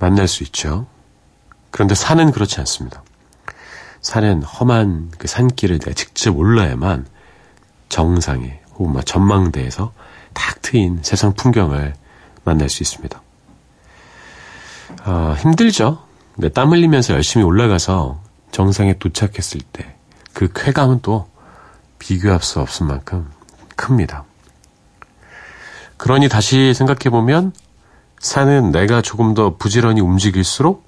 만날 0.00 0.26
수 0.26 0.42
있죠. 0.42 0.86
그런데 1.70 1.94
산은 1.94 2.32
그렇지 2.32 2.58
않습니다. 2.60 3.02
산은 4.00 4.42
험한 4.42 5.12
그 5.18 5.28
산길을 5.28 5.78
내가 5.78 5.92
직접 5.92 6.36
올라야만 6.36 7.06
정상에 7.88 8.60
혹은 8.74 8.92
뭐 8.92 9.02
전망대에서 9.02 9.92
탁 10.32 10.62
트인 10.62 11.00
세상 11.02 11.34
풍경을 11.34 11.94
만날 12.44 12.68
수 12.68 12.82
있습니다. 12.82 13.20
아, 15.04 15.36
힘들죠. 15.38 15.98
근데 16.34 16.48
땀 16.48 16.70
흘리면서 16.70 17.14
열심히 17.14 17.44
올라가서 17.44 18.20
정상에 18.50 18.98
도착했을 18.98 19.60
때 19.72 19.98
그 20.38 20.48
쾌감은 20.54 21.00
또 21.02 21.28
비교할 21.98 22.40
수 22.42 22.60
없을 22.60 22.86
만큼 22.86 23.28
큽니다. 23.74 24.22
그러니 25.96 26.28
다시 26.28 26.74
생각해보면 26.74 27.52
산은 28.20 28.70
내가 28.70 29.02
조금 29.02 29.34
더 29.34 29.56
부지런히 29.56 30.00
움직일수록 30.00 30.84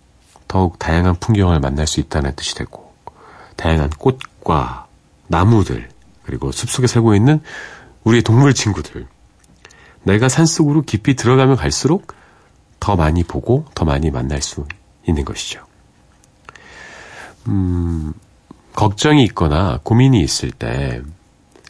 더욱 0.46 0.79
다양한 0.79 1.16
풍경을 1.16 1.59
만날 1.59 1.88
수 1.88 1.99
있다는 1.99 2.37
뜻이 2.37 2.55
되고 2.55 2.94
다양한 3.57 3.90
꽃과 3.90 4.87
나무들 5.27 5.88
그리고 6.23 6.53
숲속에 6.53 6.87
살고 6.87 7.16
있는 7.16 7.40
우리의 8.05 8.23
동물 8.23 8.55
친구들 8.55 9.09
내가 10.05 10.29
산속으로 10.29 10.83
깊이 10.83 11.16
들어가면 11.16 11.57
갈수록 11.57 12.14
더 12.81 12.97
많이 12.97 13.23
보고 13.23 13.66
더 13.75 13.85
많이 13.85 14.11
만날 14.11 14.43
수 14.43 14.66
있는 15.07 15.25
것이죠. 15.25 15.64
음, 17.47 18.12
걱정이 18.75 19.23
있거나 19.25 19.81
고민이 19.83 20.21
있을 20.21 20.51
때 20.51 21.03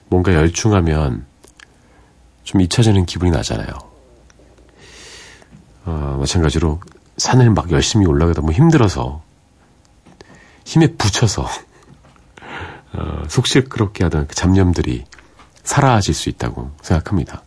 뭔가 0.08 0.34
열중하면 0.34 1.26
좀 2.44 2.60
잊혀지는 2.60 3.06
기분이 3.06 3.30
나잖아요. 3.30 3.68
어, 5.84 6.16
마찬가지로 6.18 6.80
산을 7.16 7.50
막 7.50 7.70
열심히 7.70 8.06
올라가다 8.06 8.42
뭐 8.42 8.52
힘들어서 8.52 9.22
힘에 10.64 10.88
부쳐서 10.96 11.46
어, 12.94 13.22
속시끄럽게 13.28 14.04
하던 14.04 14.26
그 14.26 14.34
잡념들이 14.34 15.04
사라질 15.62 16.14
수 16.14 16.28
있다고 16.28 16.70
생각합니다. 16.82 17.42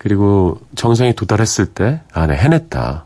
그리고 0.00 0.58
정상에 0.76 1.12
도달했을 1.12 1.74
때, 1.74 2.00
아, 2.14 2.26
내 2.26 2.34
네, 2.34 2.42
해냈다. 2.42 3.04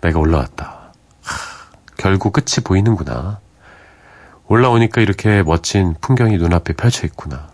내가 0.00 0.18
올라왔다. 0.18 0.92
하, 1.22 1.70
결국 1.96 2.32
끝이 2.32 2.64
보이는구나. 2.64 3.38
올라오니까 4.48 5.00
이렇게 5.00 5.44
멋진 5.44 5.94
풍경이 6.00 6.38
눈앞에 6.38 6.72
펼쳐 6.72 7.06
있구나. 7.06 7.50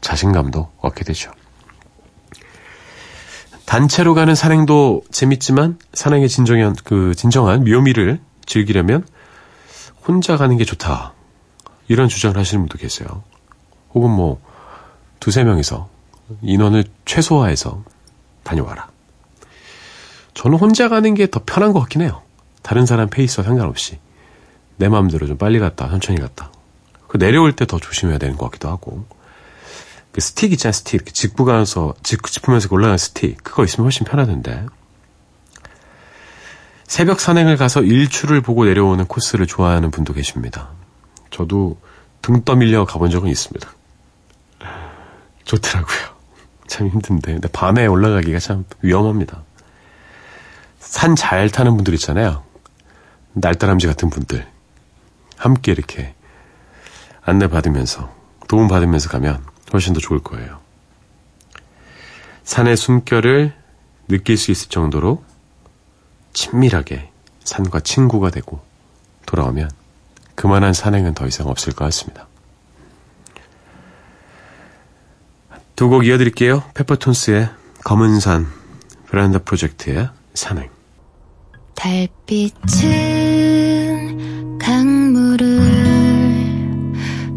자신감도 0.00 0.70
얻게 0.80 1.04
되죠. 1.04 1.30
단체로 3.66 4.14
가는 4.14 4.34
산행도 4.34 5.02
재밌지만 5.10 5.78
산행의 5.92 6.30
진정한 6.30 6.74
그 6.84 7.14
진정한 7.14 7.64
묘미를 7.64 8.18
즐기려면 8.46 9.06
혼자 10.08 10.38
가는 10.38 10.56
게 10.56 10.64
좋다. 10.64 11.12
이런 11.86 12.08
주장을 12.08 12.38
하시는 12.38 12.62
분도 12.62 12.78
계세요. 12.78 13.22
혹은 13.92 14.08
뭐 14.08 14.40
두세 15.20 15.44
명이서 15.44 15.99
인원을 16.42 16.84
최소화해서 17.04 17.84
다녀와라. 18.44 18.88
저는 20.34 20.58
혼자 20.58 20.88
가는 20.88 21.14
게 21.14 21.26
더 21.26 21.40
편한 21.44 21.72
것 21.72 21.80
같긴 21.80 22.02
해요. 22.02 22.22
다른 22.62 22.86
사람 22.86 23.08
페이스와 23.08 23.44
상관없이. 23.44 23.98
내 24.76 24.88
마음대로 24.88 25.26
좀 25.26 25.36
빨리 25.36 25.58
갔다, 25.58 25.88
천천히 25.88 26.18
갔다. 26.20 26.50
그 27.08 27.18
내려올 27.18 27.54
때 27.54 27.66
더 27.66 27.78
조심해야 27.78 28.18
되는 28.18 28.36
것 28.36 28.46
같기도 28.46 28.68
하고. 28.68 29.04
그 30.12 30.20
스틱 30.20 30.52
있잖아요, 30.52 30.72
스틱. 30.72 30.94
이렇게 30.94 31.12
짚고 31.12 31.44
가면서, 31.44 31.94
짚으면서 32.02 32.68
올라가는 32.70 32.96
스틱. 32.98 33.42
그거 33.44 33.64
있으면 33.64 33.84
훨씬 33.86 34.04
편하던데. 34.06 34.66
새벽 36.86 37.20
산행을 37.20 37.56
가서 37.56 37.82
일출을 37.82 38.40
보고 38.40 38.64
내려오는 38.64 39.04
코스를 39.06 39.46
좋아하는 39.46 39.90
분도 39.90 40.12
계십니다. 40.12 40.70
저도 41.30 41.78
등 42.22 42.42
떠밀려 42.44 42.84
가본 42.84 43.10
적은 43.10 43.28
있습니다. 43.30 43.68
좋더라고요. 45.44 46.19
참 46.70 46.88
힘든데. 46.88 47.32
근데 47.32 47.48
밤에 47.48 47.86
올라가기가 47.86 48.38
참 48.38 48.64
위험합니다. 48.80 49.42
산 50.78 51.14
잘 51.16 51.50
타는 51.50 51.76
분들 51.76 51.92
있잖아요. 51.94 52.44
날다람쥐 53.34 53.86
같은 53.86 54.08
분들. 54.08 54.46
함께 55.36 55.72
이렇게 55.72 56.14
안내받으면서, 57.22 58.12
도움받으면서 58.48 59.08
가면 59.10 59.44
훨씬 59.72 59.92
더 59.94 60.00
좋을 60.00 60.20
거예요. 60.20 60.60
산의 62.44 62.76
숨결을 62.76 63.54
느낄 64.08 64.36
수 64.36 64.50
있을 64.50 64.68
정도로 64.68 65.22
친밀하게 66.32 67.10
산과 67.44 67.80
친구가 67.80 68.30
되고 68.30 68.60
돌아오면 69.26 69.70
그만한 70.34 70.72
산행은 70.72 71.14
더 71.14 71.26
이상 71.26 71.46
없을 71.48 71.72
것 71.72 71.84
같습니다. 71.86 72.26
두 75.80 75.88
곡 75.88 76.04
이어드릴게요. 76.06 76.62
페퍼톤스의 76.74 77.48
검은 77.84 78.20
산, 78.20 78.46
브란다 79.06 79.38
프로젝트의 79.38 80.10
산행. 80.34 80.68
달빛은 81.74 82.18
강물을 84.58 85.48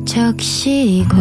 적시고 0.06 1.15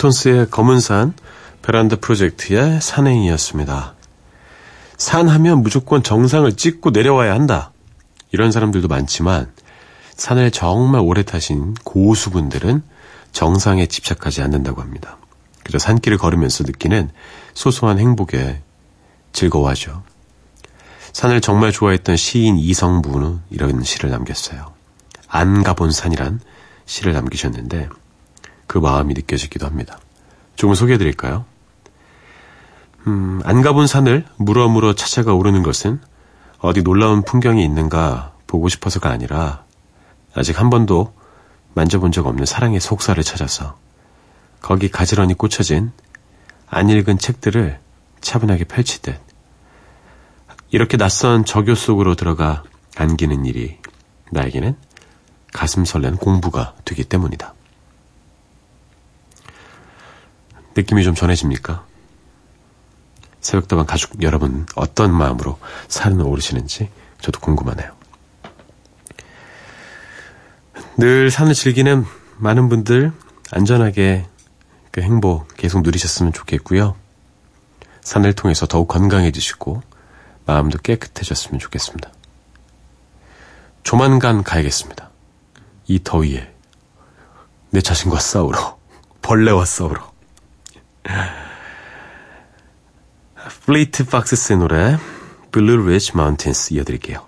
페퍼톤스의 0.00 0.50
검은 0.50 0.80
산, 0.80 1.14
베란다 1.62 1.96
프로젝트의 1.96 2.80
산행이었습니다. 2.80 3.94
산 4.96 5.28
하면 5.28 5.62
무조건 5.62 6.02
정상을 6.02 6.50
찍고 6.56 6.90
내려와야 6.90 7.34
한다. 7.34 7.72
이런 8.32 8.50
사람들도 8.50 8.88
많지만 8.88 9.52
산을 10.16 10.50
정말 10.50 11.02
오래 11.02 11.22
타신 11.22 11.74
고수분들은 11.84 12.82
정상에 13.32 13.86
집착하지 13.86 14.42
않는다고 14.42 14.80
합니다. 14.80 15.18
그저 15.64 15.78
산길을 15.78 16.18
걸으면서 16.18 16.64
느끼는 16.64 17.10
소소한 17.54 17.98
행복에 17.98 18.62
즐거워하죠. 19.32 20.02
산을 21.12 21.40
정말 21.40 21.72
좋아했던 21.72 22.16
시인 22.16 22.56
이성부는 22.56 23.40
이런 23.50 23.82
시를 23.82 24.10
남겼어요. 24.10 24.72
안 25.28 25.62
가본 25.62 25.90
산이란 25.90 26.40
시를 26.86 27.12
남기셨는데 27.12 27.88
그 28.70 28.78
마음이 28.78 29.14
느껴지기도 29.14 29.66
합니다. 29.66 29.98
조금 30.54 30.76
소개해 30.76 30.96
드릴까요? 30.96 31.44
음, 33.08 33.40
안 33.44 33.62
가본 33.62 33.88
산을 33.88 34.24
물어물어 34.36 34.94
찾아가 34.94 35.34
오르는 35.34 35.64
것은 35.64 36.00
어디 36.60 36.84
놀라운 36.84 37.22
풍경이 37.24 37.64
있는가 37.64 38.32
보고 38.46 38.68
싶어서가 38.68 39.10
아니라 39.10 39.64
아직 40.36 40.60
한 40.60 40.70
번도 40.70 41.12
만져본 41.74 42.12
적 42.12 42.28
없는 42.28 42.46
사랑의 42.46 42.78
속살을 42.78 43.24
찾아서 43.24 43.76
거기 44.60 44.88
가지런히 44.88 45.34
꽂혀진 45.34 45.90
안 46.68 46.90
읽은 46.90 47.18
책들을 47.18 47.80
차분하게 48.20 48.64
펼치듯 48.66 49.20
이렇게 50.70 50.96
낯선 50.96 51.44
저교 51.44 51.74
속으로 51.74 52.14
들어가 52.14 52.62
안기는 52.96 53.46
일이 53.46 53.78
나에게는 54.30 54.76
가슴 55.52 55.84
설레는 55.84 56.18
공부가 56.18 56.76
되기 56.84 57.02
때문이다. 57.02 57.54
느낌이 60.80 61.04
좀 61.04 61.14
전해집니까? 61.14 61.84
새벽다방 63.40 63.86
가족 63.86 64.22
여러분 64.22 64.66
어떤 64.76 65.14
마음으로 65.14 65.58
산을 65.88 66.24
오르시는지 66.24 66.90
저도 67.20 67.40
궁금하네요. 67.40 67.92
늘 70.96 71.30
산을 71.30 71.54
즐기는 71.54 72.04
많은 72.38 72.68
분들 72.68 73.12
안전하게 73.50 74.26
그 74.90 75.02
행복 75.02 75.48
계속 75.56 75.82
누리셨으면 75.82 76.32
좋겠고요. 76.32 76.96
산을 78.02 78.32
통해서 78.32 78.66
더욱 78.66 78.88
건강해지시고 78.88 79.82
마음도 80.46 80.78
깨끗해졌으면 80.78 81.58
좋겠습니다. 81.58 82.10
조만간 83.82 84.42
가야겠습니다. 84.42 85.10
이 85.86 86.00
더위에 86.02 86.54
내 87.70 87.80
자신과 87.80 88.18
싸우러 88.18 88.78
벌레와 89.22 89.64
싸우러 89.64 90.09
Fleet 93.64 94.04
Foxes의 94.04 94.58
노래 94.58 94.96
Blue 95.52 95.88
Ridge 95.88 96.16
Mountains 96.16 96.74
이어드릴게요. 96.74 97.26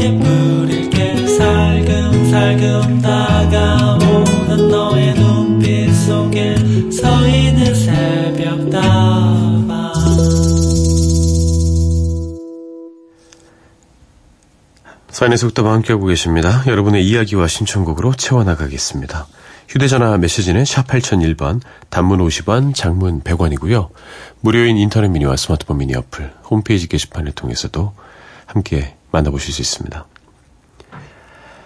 너에게 0.00 0.18
뿌릴게 0.18 1.26
살금살금 1.26 3.02
다가오는 3.02 4.68
너의 4.68 5.14
눈빛 5.14 5.92
속에 5.92 6.56
서 6.90 7.28
있는 7.28 7.74
새벽 7.74 8.70
다방 8.70 9.90
사인의 15.10 15.36
속도와 15.36 15.74
함께하고 15.74 16.06
계십니다. 16.06 16.64
여러분의 16.66 17.06
이야기와 17.06 17.46
신청곡으로 17.46 18.14
채워나가겠습니다. 18.14 19.26
휴대전화 19.68 20.16
메시지는 20.16 20.64
샵 20.64 20.86
8001번, 20.86 21.60
단문 21.90 22.20
50원, 22.20 22.74
장문 22.74 23.20
100원이고요. 23.20 23.90
무료인 24.40 24.78
인터넷 24.78 25.08
미니와 25.08 25.36
스마트폰 25.36 25.76
미니 25.78 25.94
어플, 25.94 26.32
홈페이지 26.48 26.88
게시판을 26.88 27.32
통해서도 27.32 27.92
함께 28.46 28.96
만나보실 29.10 29.52
수 29.52 29.62
있습니다. 29.62 30.06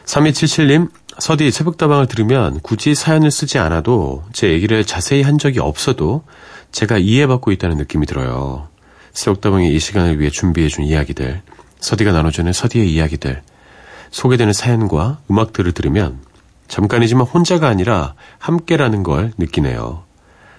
3277님, 0.04 0.90
서디 1.18 1.50
새벽다방을 1.50 2.06
들으면 2.06 2.60
굳이 2.60 2.94
사연을 2.94 3.30
쓰지 3.30 3.58
않아도 3.58 4.24
제 4.32 4.50
얘기를 4.50 4.84
자세히 4.84 5.22
한 5.22 5.38
적이 5.38 5.60
없어도 5.60 6.24
제가 6.72 6.98
이해받고 6.98 7.52
있다는 7.52 7.76
느낌이 7.76 8.06
들어요. 8.06 8.68
새벽다방이 9.12 9.72
이 9.72 9.78
시간을 9.78 10.18
위해 10.18 10.30
준비해준 10.30 10.84
이야기들, 10.84 11.42
서디가 11.78 12.12
나눠주는 12.12 12.52
서디의 12.52 12.92
이야기들, 12.92 13.42
소개되는 14.10 14.52
사연과 14.52 15.20
음악들을 15.30 15.72
들으면 15.72 16.20
잠깐이지만 16.68 17.26
혼자가 17.26 17.68
아니라 17.68 18.14
함께라는 18.38 19.02
걸 19.02 19.32
느끼네요. 19.38 20.04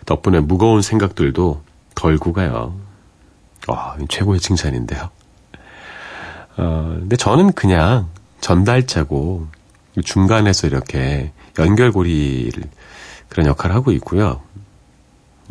덕분에 0.05 0.39
무거운 0.39 0.81
생각들도 0.81 1.61
덜고 1.95 2.33
가요. 2.33 2.79
와, 3.67 3.97
최고의 4.07 4.39
칭찬인데요. 4.39 5.09
어, 6.57 6.95
근데 6.99 7.15
저는 7.15 7.51
그냥 7.53 8.09
전달자고 8.41 9.47
중간에서 10.03 10.67
이렇게 10.67 11.31
연결고리를 11.57 12.63
그런 13.29 13.47
역할을 13.47 13.75
하고 13.75 13.91
있고요. 13.93 14.41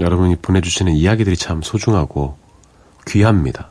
여러분이 0.01 0.37
보내주시는 0.37 0.93
이야기들이 0.93 1.37
참 1.37 1.63
소중하고 1.63 2.37
귀합니다. 3.07 3.71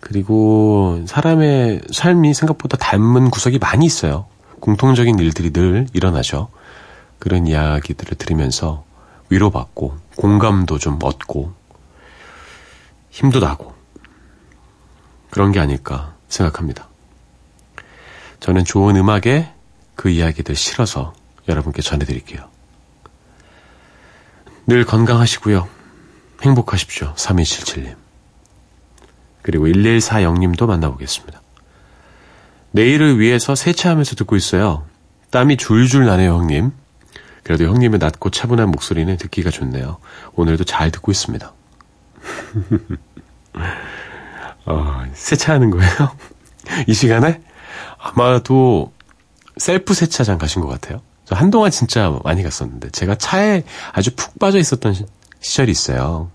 그리고 0.00 1.02
사람의 1.06 1.82
삶이 1.92 2.34
생각보다 2.34 2.76
닮은 2.76 3.30
구석이 3.30 3.58
많이 3.58 3.84
있어요. 3.86 4.26
공통적인 4.60 5.18
일들이 5.18 5.52
늘 5.52 5.86
일어나죠. 5.92 6.48
그런 7.18 7.46
이야기들을 7.46 8.16
들으면서 8.16 8.84
위로받고 9.28 9.96
공감도 10.16 10.78
좀 10.78 10.98
얻고 11.02 11.52
힘도 13.10 13.40
나고 13.40 13.74
그런 15.30 15.52
게 15.52 15.60
아닐까 15.60 16.14
생각합니다. 16.30 16.88
저는 18.40 18.64
좋은 18.64 18.96
음악에 18.96 19.52
그 19.94 20.08
이야기들 20.08 20.56
실어서 20.56 21.12
여러분께 21.46 21.82
전해드릴게요. 21.82 22.48
늘 24.66 24.84
건강하시고요. 24.84 25.68
행복하십시오. 26.42 27.12
3277님. 27.16 27.96
그리고 29.42 29.66
1140님도 29.66 30.66
만나보겠습니다. 30.66 31.40
내일을 32.72 33.18
위해서 33.18 33.54
세차하면서 33.54 34.16
듣고 34.16 34.36
있어요. 34.36 34.86
땀이 35.30 35.56
줄줄 35.56 36.06
나네요, 36.06 36.34
형님. 36.36 36.72
그래도 37.42 37.64
형님의 37.64 37.98
낮고 37.98 38.30
차분한 38.30 38.70
목소리는 38.70 39.16
듣기가 39.16 39.50
좋네요. 39.50 39.98
오늘도 40.34 40.64
잘 40.64 40.90
듣고 40.90 41.10
있습니다. 41.10 41.52
어, 44.70 45.02
세차하는 45.14 45.70
거예요? 45.70 45.92
이 46.86 46.94
시간에? 46.94 47.40
아마도 47.98 48.92
셀프 49.56 49.94
세차장 49.94 50.38
가신 50.38 50.62
것 50.62 50.68
같아요. 50.68 51.00
저 51.24 51.34
한동안 51.36 51.70
진짜 51.70 52.10
많이 52.24 52.42
갔었는데, 52.42 52.90
제가 52.90 53.14
차에 53.16 53.62
아주 53.92 54.14
푹 54.16 54.38
빠져 54.38 54.58
있었던 54.58 54.94
시, 54.94 55.04
시절이 55.40 55.70
있어요. 55.70 56.30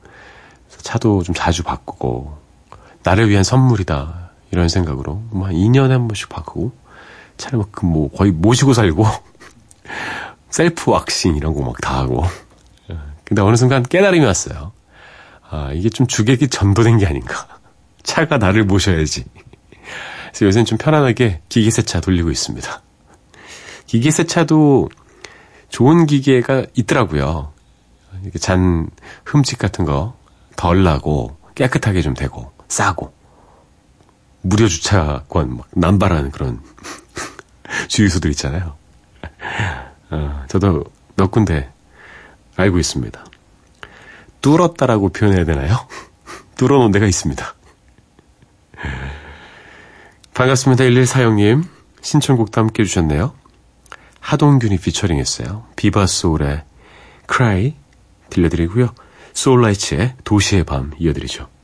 차도 0.81 1.23
좀 1.23 1.33
자주 1.35 1.63
바꾸고, 1.63 2.37
나를 3.03 3.29
위한 3.29 3.43
선물이다. 3.43 4.31
이런 4.51 4.69
생각으로. 4.69 5.21
뭐, 5.31 5.47
한 5.47 5.53
2년에 5.53 5.89
한 5.89 6.07
번씩 6.07 6.29
바꾸고, 6.29 6.71
차를 7.37 7.59
막, 7.59 7.69
그 7.71 7.85
뭐, 7.85 8.09
거의 8.11 8.31
모시고 8.31 8.73
살고, 8.73 9.05
셀프 10.49 10.91
왁싱 10.91 11.35
이런 11.35 11.53
거 11.53 11.61
막 11.61 11.75
다 11.81 11.97
하고. 11.99 12.23
근데 13.25 13.41
어느 13.41 13.55
순간 13.55 13.83
깨달음이 13.83 14.23
왔어요. 14.23 14.71
아, 15.49 15.71
이게 15.73 15.89
좀 15.89 16.07
주객이 16.07 16.47
전도된 16.49 16.99
게 16.99 17.05
아닌가. 17.07 17.47
차가 18.05 18.37
나를 18.37 18.63
모셔야지. 18.63 19.25
그래서 20.29 20.45
요새는 20.45 20.65
좀 20.65 20.77
편안하게 20.77 21.41
기계세차 21.49 21.99
돌리고 21.99 22.31
있습니다. 22.31 22.81
기계세차도 23.87 24.89
좋은 25.69 26.05
기계가 26.05 26.65
있더라고요. 26.75 27.51
이렇게 28.23 28.39
잔 28.39 28.89
흠집 29.25 29.59
같은 29.59 29.83
거 29.83 30.15
덜 30.55 30.83
나고 30.83 31.37
깨끗하게 31.53 32.01
좀 32.01 32.13
되고 32.13 32.51
싸고 32.67 33.13
무료 34.41 34.67
주차권 34.67 35.57
막 35.57 35.67
남발하는 35.71 36.31
그런 36.31 36.61
주유소들 37.87 38.29
있잖아요. 38.31 38.75
어, 40.11 40.43
저도 40.47 40.83
몇 41.15 41.31
군데 41.31 41.71
알고 42.55 42.79
있습니다. 42.79 43.25
뚫었다라고 44.41 45.09
표현해야 45.09 45.45
되나요? 45.45 45.75
뚫어놓은 46.57 46.91
데가 46.91 47.05
있습니다. 47.05 47.54
반갑습니다. 50.33 50.83
11사형님. 50.83 51.63
신청곡도 52.01 52.61
함께 52.61 52.83
해주셨네요. 52.83 53.33
하동균이 54.19 54.79
피처링 54.79 55.17
했어요. 55.17 55.65
비바소울의 55.75 56.63
Cry 57.31 57.75
들려드리고요. 58.29 58.93
소울라이츠의 59.33 60.15
도시의 60.23 60.63
밤 60.63 60.91
이어드리죠. 60.97 61.54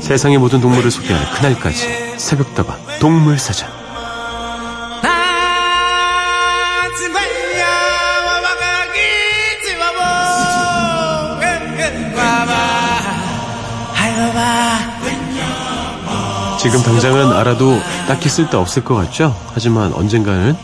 세상의 0.00 0.36
모든 0.36 0.60
동물을 0.60 0.90
소개하는 0.90 1.30
그날까지 1.32 2.18
새벽다방 2.18 2.76
동물사전 3.00 3.78
지금 16.60 16.82
당장은 16.82 17.32
알아도 17.32 17.78
딱히 18.08 18.28
쓸데없을 18.28 18.84
것 18.84 18.94
같죠? 18.94 19.34
하지만 19.54 19.94
언젠가는 19.94 20.54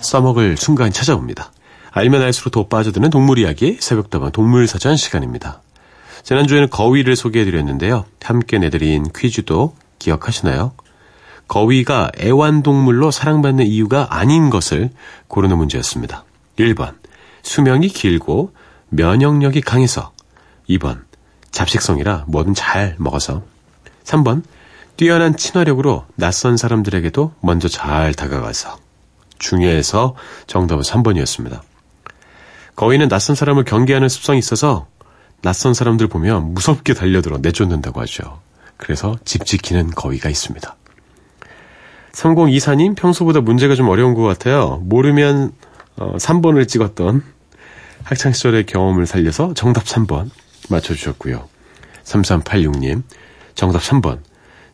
써먹을 0.00 0.56
순간이 0.56 0.90
찾아옵니다. 0.92 1.52
알면 1.90 2.22
알수록 2.22 2.52
더 2.52 2.66
빠져드는 2.68 3.10
동물 3.10 3.38
이야기 3.38 3.76
새벽다방 3.78 4.32
동물사전 4.32 4.96
시간입니다. 4.96 5.60
지난주에는 6.22 6.70
거위를 6.70 7.16
소개해드렸는데요. 7.16 8.04
함께 8.22 8.58
내드린 8.58 9.06
퀴즈도 9.14 9.74
기억하시나요? 9.98 10.72
거위가 11.48 12.12
애완동물로 12.20 13.10
사랑받는 13.10 13.66
이유가 13.66 14.06
아닌 14.10 14.50
것을 14.50 14.90
고르는 15.26 15.58
문제였습니다. 15.58 16.24
1번, 16.56 16.94
수명이 17.42 17.88
길고 17.88 18.52
면역력이 18.90 19.60
강해서 19.62 20.12
2번, 20.68 21.02
잡식성이라 21.50 22.26
뭐든 22.28 22.54
잘 22.54 22.94
먹어서 22.98 23.42
3번, 24.04 24.44
뛰어난 24.96 25.36
친화력으로 25.36 26.04
낯선 26.14 26.56
사람들에게도 26.56 27.32
먼저 27.40 27.68
잘 27.68 28.14
다가가서 28.14 28.78
중요해서 29.38 30.14
정답은 30.46 30.82
3번이었습니다. 30.82 31.62
거위는 32.76 33.08
낯선 33.08 33.34
사람을 33.34 33.64
경계하는 33.64 34.08
습성이 34.08 34.38
있어서 34.38 34.86
낯선 35.42 35.74
사람들 35.74 36.08
보면 36.08 36.54
무섭게 36.54 36.94
달려들어 36.94 37.38
내쫓는다고 37.38 38.00
하죠. 38.02 38.40
그래서 38.76 39.16
집 39.24 39.44
지키는 39.44 39.90
거위가 39.90 40.28
있습니다. 40.28 40.76
3024님 42.12 42.96
평소보다 42.96 43.40
문제가 43.40 43.74
좀 43.74 43.88
어려운 43.88 44.14
것 44.14 44.22
같아요. 44.22 44.82
모르면 44.84 45.52
어, 45.96 46.16
3번을 46.16 46.66
찍었던 46.66 47.22
학창시절의 48.04 48.66
경험을 48.66 49.06
살려서 49.06 49.54
정답 49.54 49.84
3번 49.84 50.30
맞춰주셨고요. 50.68 51.48
3386님 52.04 53.02
정답 53.54 53.82
3번 53.82 54.20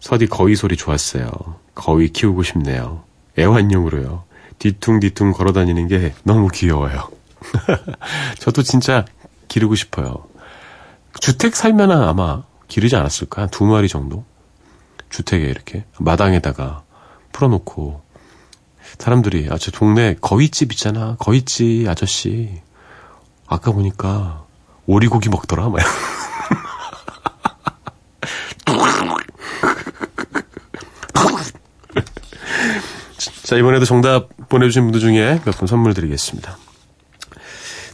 서디 0.00 0.26
거위 0.26 0.54
소리 0.56 0.76
좋았어요. 0.76 1.30
거위 1.74 2.08
키우고 2.08 2.42
싶네요. 2.42 3.02
애완용으로요. 3.38 4.24
뒤퉁뒤퉁 4.58 5.32
걸어다니는 5.32 5.88
게 5.88 6.14
너무 6.22 6.48
귀여워요. 6.48 7.08
저도 8.38 8.62
진짜 8.62 9.04
기르고 9.48 9.74
싶어요. 9.74 10.24
주택 11.20 11.56
살면 11.56 11.90
아마 11.90 12.42
기르지 12.68 12.96
않았을까? 12.96 13.42
한 13.42 13.48
두 13.50 13.64
마리 13.64 13.88
정도? 13.88 14.24
주택에 15.10 15.44
이렇게 15.46 15.84
마당에다가 15.98 16.82
풀어놓고 17.32 18.02
사람들이 18.98 19.48
아 19.50 19.56
저 19.58 19.70
동네 19.70 20.16
거위집 20.20 20.72
있잖아 20.72 21.16
거위집 21.18 21.88
아저씨 21.88 22.60
아까 23.46 23.72
보니까 23.72 24.44
오리고기 24.86 25.28
먹더라 25.28 25.68
막 25.68 25.80
자 33.44 33.56
이번에도 33.56 33.84
정답 33.84 34.28
보내주신 34.48 34.82
분들 34.84 35.00
중에 35.00 35.40
몇 35.44 35.56
분 35.56 35.66
선물 35.66 35.94
드리겠습니다. 35.94 36.56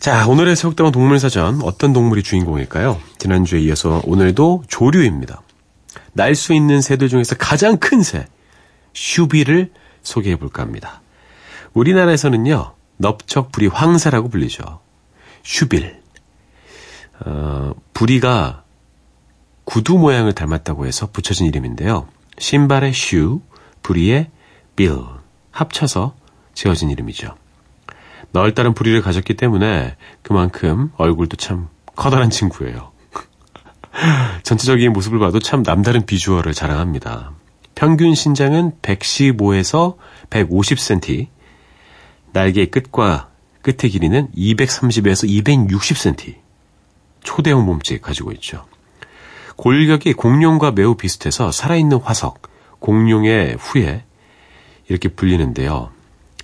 자, 0.02 0.26
오늘의 0.26 0.56
새벽다방 0.56 0.90
동물사전 0.90 1.62
어떤 1.62 1.92
동물이 1.92 2.24
주인공일까요? 2.24 3.00
지난주에 3.18 3.60
이어서 3.60 4.02
오늘도 4.04 4.64
조류입니다. 4.66 5.42
날 6.12 6.34
수 6.34 6.54
있는 6.54 6.80
새들 6.80 7.08
중에서 7.08 7.36
가장 7.36 7.76
큰 7.76 8.02
새, 8.02 8.26
슈비를 8.94 9.70
소개해 10.02 10.34
볼까 10.40 10.60
합니다. 10.64 11.02
우리나라에서는요, 11.72 12.74
넓적부리 12.96 13.68
황새라고 13.68 14.28
불리죠. 14.28 14.80
슈빌. 15.44 16.02
어, 17.24 17.72
부리가 17.94 18.64
구두 19.62 19.98
모양을 19.98 20.32
닮았다고 20.32 20.84
해서 20.86 21.10
붙여진 21.12 21.46
이름인데요. 21.46 22.08
신발의 22.38 22.92
슈, 22.92 23.40
부리의 23.84 24.32
빌 24.74 24.98
합쳐서 25.52 26.16
지어진 26.54 26.90
이름이죠. 26.90 27.36
넓다른 28.32 28.74
부리를 28.74 29.00
가졌기 29.02 29.34
때문에 29.34 29.96
그만큼 30.22 30.90
얼굴도 30.96 31.36
참 31.36 31.68
커다란 31.94 32.30
친구예요. 32.30 32.92
전체적인 34.42 34.92
모습을 34.92 35.18
봐도 35.18 35.38
참 35.38 35.62
남다른 35.62 36.06
비주얼을 36.06 36.54
자랑합니다. 36.54 37.32
평균 37.74 38.14
신장은 38.14 38.72
115에서 38.80 39.96
150cm, 40.30 41.28
날개 42.32 42.66
끝과 42.66 43.28
끝의 43.60 43.90
길이는 43.90 44.28
230에서 44.34 45.28
260cm, 45.28 46.36
초대형 47.22 47.64
몸집 47.64 48.02
가지고 48.02 48.32
있죠. 48.32 48.64
골격이 49.56 50.14
공룡과 50.14 50.72
매우 50.72 50.96
비슷해서 50.96 51.52
살아있는 51.52 51.98
화석, 51.98 52.42
공룡의 52.80 53.56
후예 53.58 54.04
이렇게 54.88 55.08
불리는데요. 55.08 55.90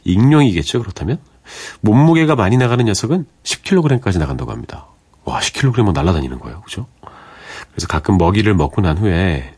익룡이겠죠, 0.05 0.80
그렇다면? 0.80 1.18
몸무게가 1.81 2.37
많이 2.37 2.57
나가는 2.57 2.85
녀석은 2.85 3.27
10kg까지 3.43 4.19
나간다고 4.19 4.53
합니다. 4.53 4.87
와, 5.25 5.41
10kg은 5.41 5.93
날아다니는 5.93 6.39
거예요. 6.39 6.63
그죠? 6.63 6.87
그래서 7.73 7.87
가끔 7.87 8.19
먹이를 8.19 8.55
먹고 8.55 8.81
난 8.81 8.99
후에 8.99 9.55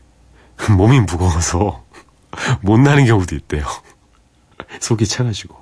몸이 0.77 0.99
무거워서 1.01 1.83
못 2.61 2.79
나는 2.79 3.05
경우도 3.05 3.35
있대요. 3.35 3.65
속이 4.79 5.05
차가지고. 5.05 5.55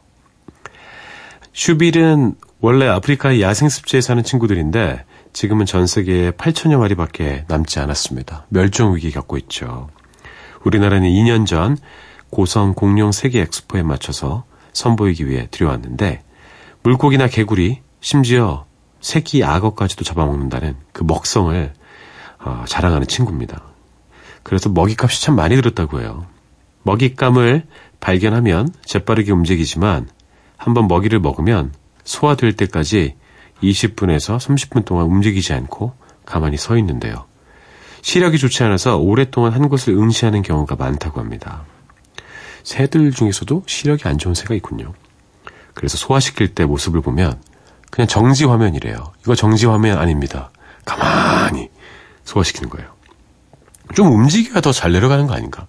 슈빌은 1.53 2.35
원래 2.61 2.87
아프리카의 2.87 3.41
야생 3.41 3.69
습지에 3.69 4.01
사는 4.01 4.21
친구들인데 4.23 5.03
지금은 5.33 5.65
전 5.65 5.87
세계에 5.87 6.31
8천여 6.31 6.77
마리밖에 6.79 7.45
남지 7.47 7.79
않았습니다. 7.79 8.45
멸종 8.49 8.95
위기 8.95 9.11
겪고 9.11 9.37
있죠. 9.37 9.89
우리나라는 10.63 11.07
2년 11.07 11.45
전 11.45 11.77
고성 12.29 12.73
공룡 12.73 13.11
세계 13.11 13.41
엑스포에 13.41 13.83
맞춰서 13.83 14.43
선보이기 14.79 15.27
위해 15.27 15.47
들여왔는데 15.51 16.23
물고기나 16.83 17.27
개구리 17.27 17.81
심지어 18.01 18.65
새끼 19.01 19.43
악어까지도 19.43 20.03
잡아먹는다는 20.03 20.75
그 20.91 21.03
먹성을 21.03 21.73
어, 22.39 22.63
자랑하는 22.67 23.07
친구입니다. 23.07 23.63
그래서 24.43 24.69
먹이값이 24.69 25.21
참 25.21 25.35
많이 25.35 25.55
들었다고 25.55 26.01
해요. 26.01 26.25
먹잇감을 26.83 27.67
발견하면 27.99 28.69
재빠르게 28.85 29.31
움직이지만 29.31 30.07
한번 30.57 30.87
먹이를 30.87 31.19
먹으면 31.19 31.73
소화될 32.03 32.53
때까지 32.53 33.15
20분에서 33.61 34.37
30분 34.37 34.85
동안 34.85 35.05
움직이지 35.05 35.53
않고 35.53 35.93
가만히 36.25 36.57
서 36.57 36.77
있는데요. 36.77 37.25
시력이 38.01 38.37
좋지 38.37 38.63
않아서 38.63 38.97
오랫동안 38.97 39.51
한 39.51 39.67
곳을 39.67 39.93
응시하는 39.93 40.41
경우가 40.41 40.77
많다고 40.77 41.19
합니다. 41.19 41.65
새들 42.73 43.11
중에서도 43.11 43.63
시력이 43.65 44.07
안 44.07 44.19
좋은 44.19 44.35
새가 44.35 44.53
있군요. 44.53 44.93
그래서 45.73 45.97
소화시킬 45.97 46.53
때 46.53 46.65
모습을 46.65 47.01
보면 47.01 47.41
그냥 47.89 48.07
정지 48.07 48.45
화면이래요. 48.45 49.11
이거 49.21 49.33
정지 49.33 49.65
화면 49.65 49.97
아닙니다. 49.97 50.51
가만히 50.85 51.69
소화시키는 52.25 52.69
거예요. 52.69 52.93
좀 53.95 54.13
움직여야 54.13 54.61
더 54.61 54.71
잘 54.71 54.91
내려가는 54.91 55.25
거 55.25 55.33
아닌가? 55.33 55.65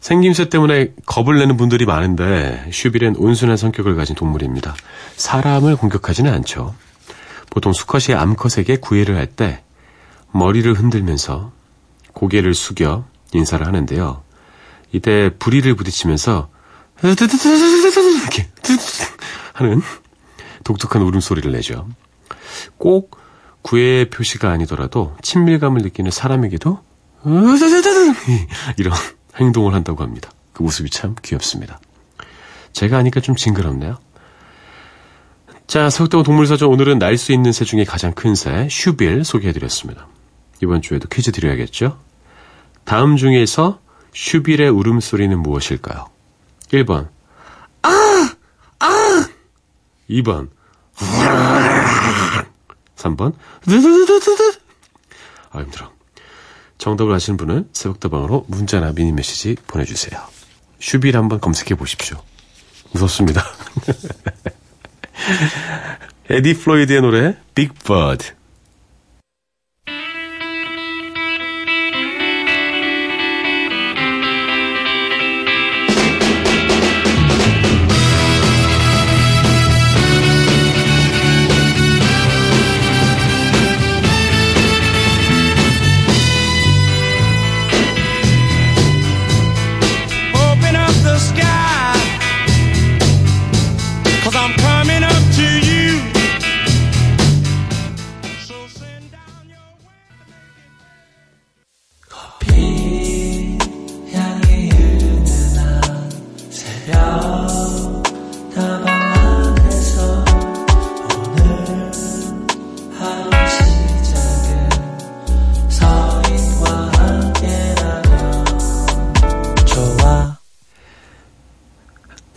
생김새 0.00 0.48
때문에 0.48 0.94
겁을 1.06 1.38
내는 1.38 1.56
분들이 1.56 1.86
많은데 1.86 2.68
슈빌은 2.72 3.14
온순한 3.14 3.56
성격을 3.56 3.94
가진 3.94 4.16
동물입니다. 4.16 4.74
사람을 5.14 5.76
공격하지는 5.76 6.32
않죠. 6.34 6.74
보통 7.50 7.72
수컷이 7.72 8.18
암컷에게 8.18 8.78
구애를 8.78 9.16
할 9.16 9.28
때 9.28 9.62
머리를 10.32 10.74
흔들면서 10.74 11.52
고개를 12.14 12.52
숙여 12.52 13.04
인사를 13.32 13.64
하는데요. 13.64 14.23
이때 14.94 15.28
부리를 15.38 15.74
부딪히면서 15.74 16.48
이렇게 17.02 18.48
하는 19.52 19.82
독특한 20.62 21.02
울음소리를 21.02 21.50
내죠. 21.50 21.88
꼭 22.78 23.18
구애 23.62 24.08
표시가 24.08 24.50
아니더라도 24.50 25.16
친밀감을 25.20 25.82
느끼는 25.82 26.12
사람에게도 26.12 26.78
이런 28.78 28.94
행동을 29.36 29.74
한다고 29.74 30.04
합니다. 30.04 30.30
그 30.52 30.62
모습이 30.62 30.90
참 30.90 31.16
귀엽습니다. 31.22 31.80
제가 32.72 32.96
하니까 32.98 33.20
좀 33.20 33.34
징그럽네요. 33.34 33.98
자, 35.66 35.90
서울대원 35.90 36.24
동물사전 36.24 36.68
오늘은 36.68 36.98
날 37.00 37.16
수 37.18 37.32
있는 37.32 37.50
새 37.50 37.64
중에 37.64 37.84
가장 37.84 38.12
큰 38.12 38.34
새, 38.36 38.68
슈빌 38.70 39.24
소개해드렸습니다. 39.24 40.06
이번 40.62 40.82
주에도 40.82 41.08
퀴즈 41.08 41.32
드려야겠죠? 41.32 41.98
다음 42.84 43.16
중에서 43.16 43.80
슈빌의 44.14 44.70
울음소리는 44.70 45.38
무엇일까요? 45.38 46.06
1번, 46.72 47.08
아! 47.82 48.34
아! 48.78 49.28
2번, 50.08 50.48
3번, 52.96 53.34
아, 55.50 55.60
힘들어. 55.60 55.92
정답을 56.78 57.12
아시는 57.14 57.36
분은 57.36 57.68
새벽다방으로 57.72 58.46
문자나 58.48 58.92
미니 58.92 59.12
메시지 59.12 59.56
보내주세요. 59.66 60.20
shoebill 60.80 61.16
한번 61.16 61.40
검색해 61.40 61.74
보십시오. 61.76 62.22
무섭습니다. 62.92 63.44
Eddie 66.30 66.58
Floyd의 66.58 67.00
노래 67.00 67.36
Big 67.54 67.74
Bird 67.84 68.34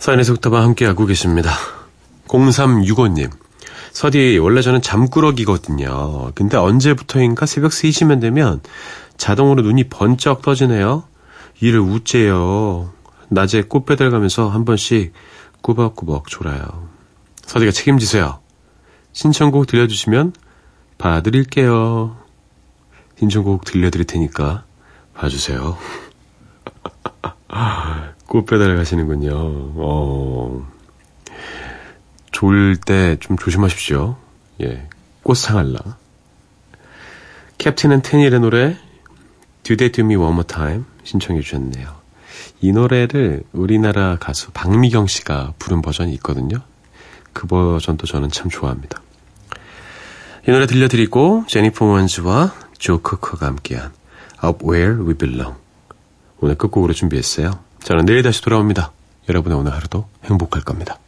사인의 0.08 0.24
속다방 0.24 0.62
함께하고 0.62 1.04
계십니다. 1.04 1.52
0365님. 2.28 3.30
서디, 3.92 4.38
원래 4.38 4.62
저는 4.62 4.80
잠꾸러기거든요. 4.80 6.32
근데 6.34 6.56
언제부터인가 6.56 7.44
새벽 7.44 7.72
3시면 7.72 8.18
되면 8.18 8.62
자동으로 9.18 9.60
눈이 9.60 9.90
번쩍 9.90 10.40
떠지네요. 10.40 11.04
이를 11.60 11.80
우째요. 11.80 12.90
낮에 13.28 13.64
꽃배달 13.64 14.10
가면서 14.10 14.48
한 14.48 14.64
번씩 14.64 15.12
꾸벅꾸벅 15.60 16.28
졸아요. 16.28 16.88
서디가 17.44 17.70
책임지세요. 17.70 18.38
신청곡 19.12 19.66
들려주시면 19.66 20.32
봐드릴게요. 20.96 22.16
신청곡 23.18 23.66
들려드릴 23.66 24.06
테니까 24.06 24.64
봐주세요. 25.12 25.76
꽃 28.28 28.44
배달 28.44 28.76
가시는군요. 28.76 29.32
어, 29.34 30.68
졸 32.30 32.76
때 32.76 33.16
좀 33.20 33.36
조심하십시오. 33.38 34.16
예, 34.60 34.86
꽃 35.22 35.34
상할라. 35.34 35.78
Captain 37.56 37.92
and 37.92 38.02
Tennille의 38.02 38.38
노래 38.40 38.76
Do 39.62 39.76
That 39.76 39.90
to 39.90 40.04
Me 40.04 40.14
One 40.16 40.32
More 40.32 40.46
Time 40.46 40.84
신청해 41.04 41.40
주셨네요. 41.40 41.96
이 42.60 42.72
노래를 42.72 43.44
우리나라 43.52 44.16
가수 44.20 44.50
박미경 44.52 45.06
씨가 45.06 45.54
부른 45.58 45.80
버전이 45.80 46.12
있거든요. 46.14 46.58
그 47.32 47.46
버전도 47.46 48.06
저는 48.06 48.30
참 48.30 48.50
좋아합니다. 48.50 49.00
이 50.46 50.50
노래 50.50 50.66
들려드리고 50.66 51.44
제니퍼 51.48 51.84
원즈와 51.86 52.54
조 52.78 53.00
크커가 53.00 53.46
함께한 53.46 53.92
Up 54.44 54.64
Where 54.70 55.00
We 55.02 55.14
Belong 55.14 55.56
오늘 56.40 56.54
끝곡으로 56.56 56.92
준비했어요. 56.92 57.67
저는 57.88 58.04
내일 58.04 58.22
다시 58.22 58.42
돌아옵니다. 58.42 58.92
여러분의 59.30 59.56
오늘 59.56 59.72
하루도 59.72 60.04
행복할 60.24 60.62
겁니다. 60.62 60.98